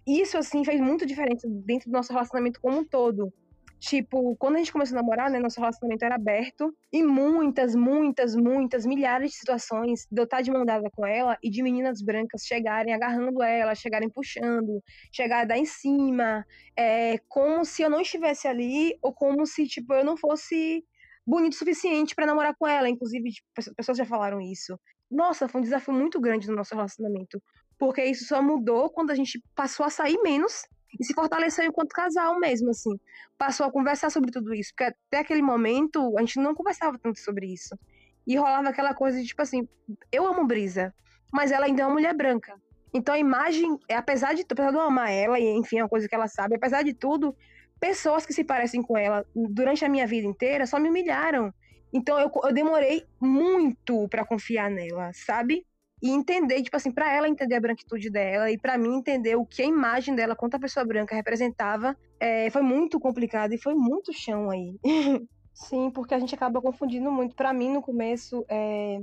[0.07, 3.33] Isso, assim, fez muito diferença dentro do nosso relacionamento como um todo.
[3.79, 6.75] Tipo, quando a gente começou a namorar, né, nosso relacionamento era aberto.
[6.93, 11.39] E muitas, muitas, muitas, milhares de situações de eu estar de mão dada com ela
[11.43, 16.45] e de meninas brancas chegarem agarrando ela, chegarem puxando, chegar dar em cima,
[16.77, 20.85] é, como se eu não estivesse ali ou como se, tipo, eu não fosse
[21.25, 22.89] bonito o suficiente para namorar com ela.
[22.89, 24.79] Inclusive, tipo, pessoas já falaram isso.
[25.11, 27.41] Nossa, foi um desafio muito grande no nosso relacionamento.
[27.79, 30.65] Porque isso só mudou quando a gente passou a sair menos
[30.99, 32.99] e se fortaleceu enquanto casal mesmo, assim.
[33.37, 37.19] Passou a conversar sobre tudo isso, porque até aquele momento a gente não conversava tanto
[37.19, 37.79] sobre isso.
[38.27, 39.69] E rolava aquela coisa de tipo assim:
[40.13, 40.95] eu amo Brisa,
[41.33, 42.55] mas ela ainda é uma mulher branca.
[42.93, 46.09] Então a imagem, apesar de, apesar de eu amar ela, e enfim, é uma coisa
[46.09, 47.37] que ela sabe, apesar de tudo,
[47.79, 51.53] pessoas que se parecem com ela durante a minha vida inteira só me humilharam.
[51.93, 55.67] Então eu, eu demorei muito para confiar nela, sabe?
[56.01, 59.45] E entender, tipo assim, para ela entender a branquitude dela e para mim entender o
[59.45, 63.75] que a imagem dela quanto a pessoa branca representava, é, foi muito complicado e foi
[63.75, 64.77] muito chão aí.
[65.53, 67.35] Sim, porque a gente acaba confundindo muito.
[67.35, 69.01] Para mim, no começo, é,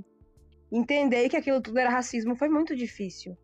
[0.72, 3.38] entender que aquilo tudo era racismo foi muito difícil.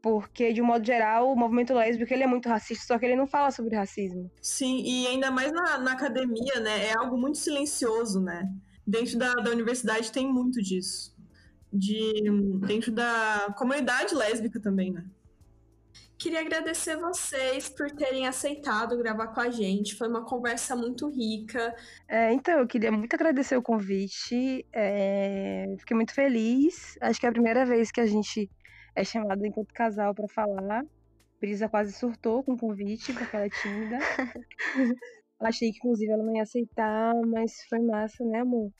[0.00, 3.16] Porque, de um modo geral, o movimento lésbico ele é muito racista, só que ele
[3.16, 4.30] não fala sobre racismo.
[4.40, 6.88] Sim, e ainda mais na, na academia, né?
[6.88, 8.46] É algo muito silencioso, né?
[8.86, 11.13] Dentro da, da universidade tem muito disso
[11.74, 12.22] de
[12.66, 15.04] dentro da comunidade lésbica também, né?
[16.16, 19.96] Queria agradecer vocês por terem aceitado gravar com a gente.
[19.96, 21.74] Foi uma conversa muito rica.
[22.08, 24.64] É, então, eu queria muito agradecer o convite.
[24.72, 26.96] É, fiquei muito feliz.
[27.00, 28.48] Acho que é a primeira vez que a gente
[28.94, 30.84] é chamado enquanto casal para falar.
[31.40, 33.98] Brisa quase surtou com o convite, porque ela é tímida.
[35.40, 38.72] Achei que, inclusive, ela não ia aceitar, mas foi massa, né, amor?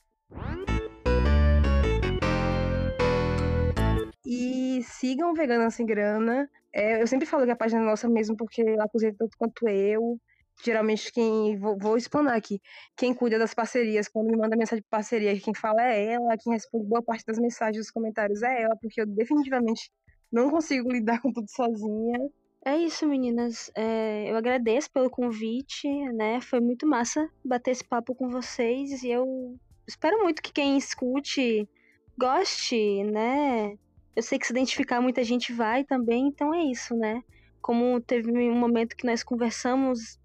[4.25, 6.49] E sigam Vegana Sem Grana.
[6.73, 9.67] É, eu sempre falo que a página é nossa mesmo, porque ela cozinha tanto quanto
[9.67, 10.19] eu.
[10.63, 11.57] Geralmente quem.
[11.59, 12.59] Vou, vou explanar aqui.
[12.95, 16.53] Quem cuida das parcerias, quando me manda mensagem de parceria, quem fala é ela, quem
[16.53, 19.91] responde boa parte das mensagens dos comentários é ela, porque eu definitivamente
[20.31, 22.19] não consigo lidar com tudo sozinha.
[22.65, 23.69] É isso, meninas.
[23.75, 26.41] É, eu agradeço pelo convite, né?
[26.41, 29.55] Foi muito massa bater esse papo com vocês e eu
[29.87, 31.69] espero muito que quem escute
[32.17, 33.77] goste, né?
[34.15, 37.21] Eu sei que se identificar muita gente vai também, então é isso, né?
[37.61, 40.17] Como teve um momento que nós conversamos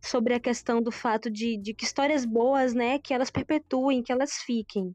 [0.00, 4.12] sobre a questão do fato de, de que histórias boas, né, que elas perpetuem, que
[4.12, 4.94] elas fiquem.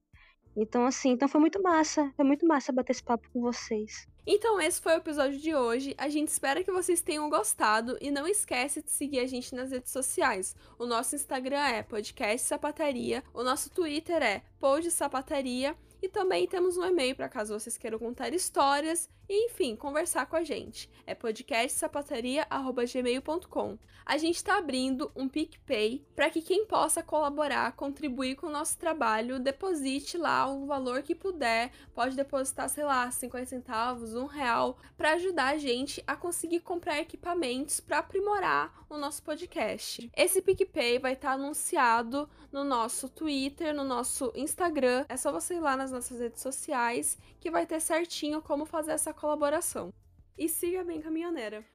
[0.55, 2.11] Então, assim, então foi muito massa.
[2.15, 4.07] Foi muito massa bater esse papo com vocês.
[4.25, 5.95] Então, esse foi o episódio de hoje.
[5.97, 9.71] A gente espera que vocês tenham gostado e não esquece de seguir a gente nas
[9.71, 10.55] redes sociais.
[10.77, 16.77] O nosso Instagram é podcast sapataria, o nosso Twitter é pod sapataria e também temos
[16.77, 20.89] um e-mail para caso vocês queiram contar histórias e, enfim, conversar com a gente.
[21.05, 23.77] É podcastsapataria.gmail.com.
[24.05, 28.77] A gente está abrindo um PicPay para que quem possa colaborar, contribuir com o nosso
[28.77, 31.73] trabalho, deposite lá o valor que puder.
[31.93, 37.01] Pode depositar, sei lá, 50 centavos, um real, para ajudar a gente a conseguir comprar
[37.01, 40.09] equipamentos para aprimorar o nosso podcast.
[40.15, 45.05] Esse PicPay vai estar tá anunciado no nosso Twitter, no nosso Instagram.
[45.09, 48.91] É só você ir lá nas nossas redes sociais que vai ter certinho como fazer
[48.91, 49.93] essa colaboração.
[50.37, 51.65] E siga bem caminhoneira.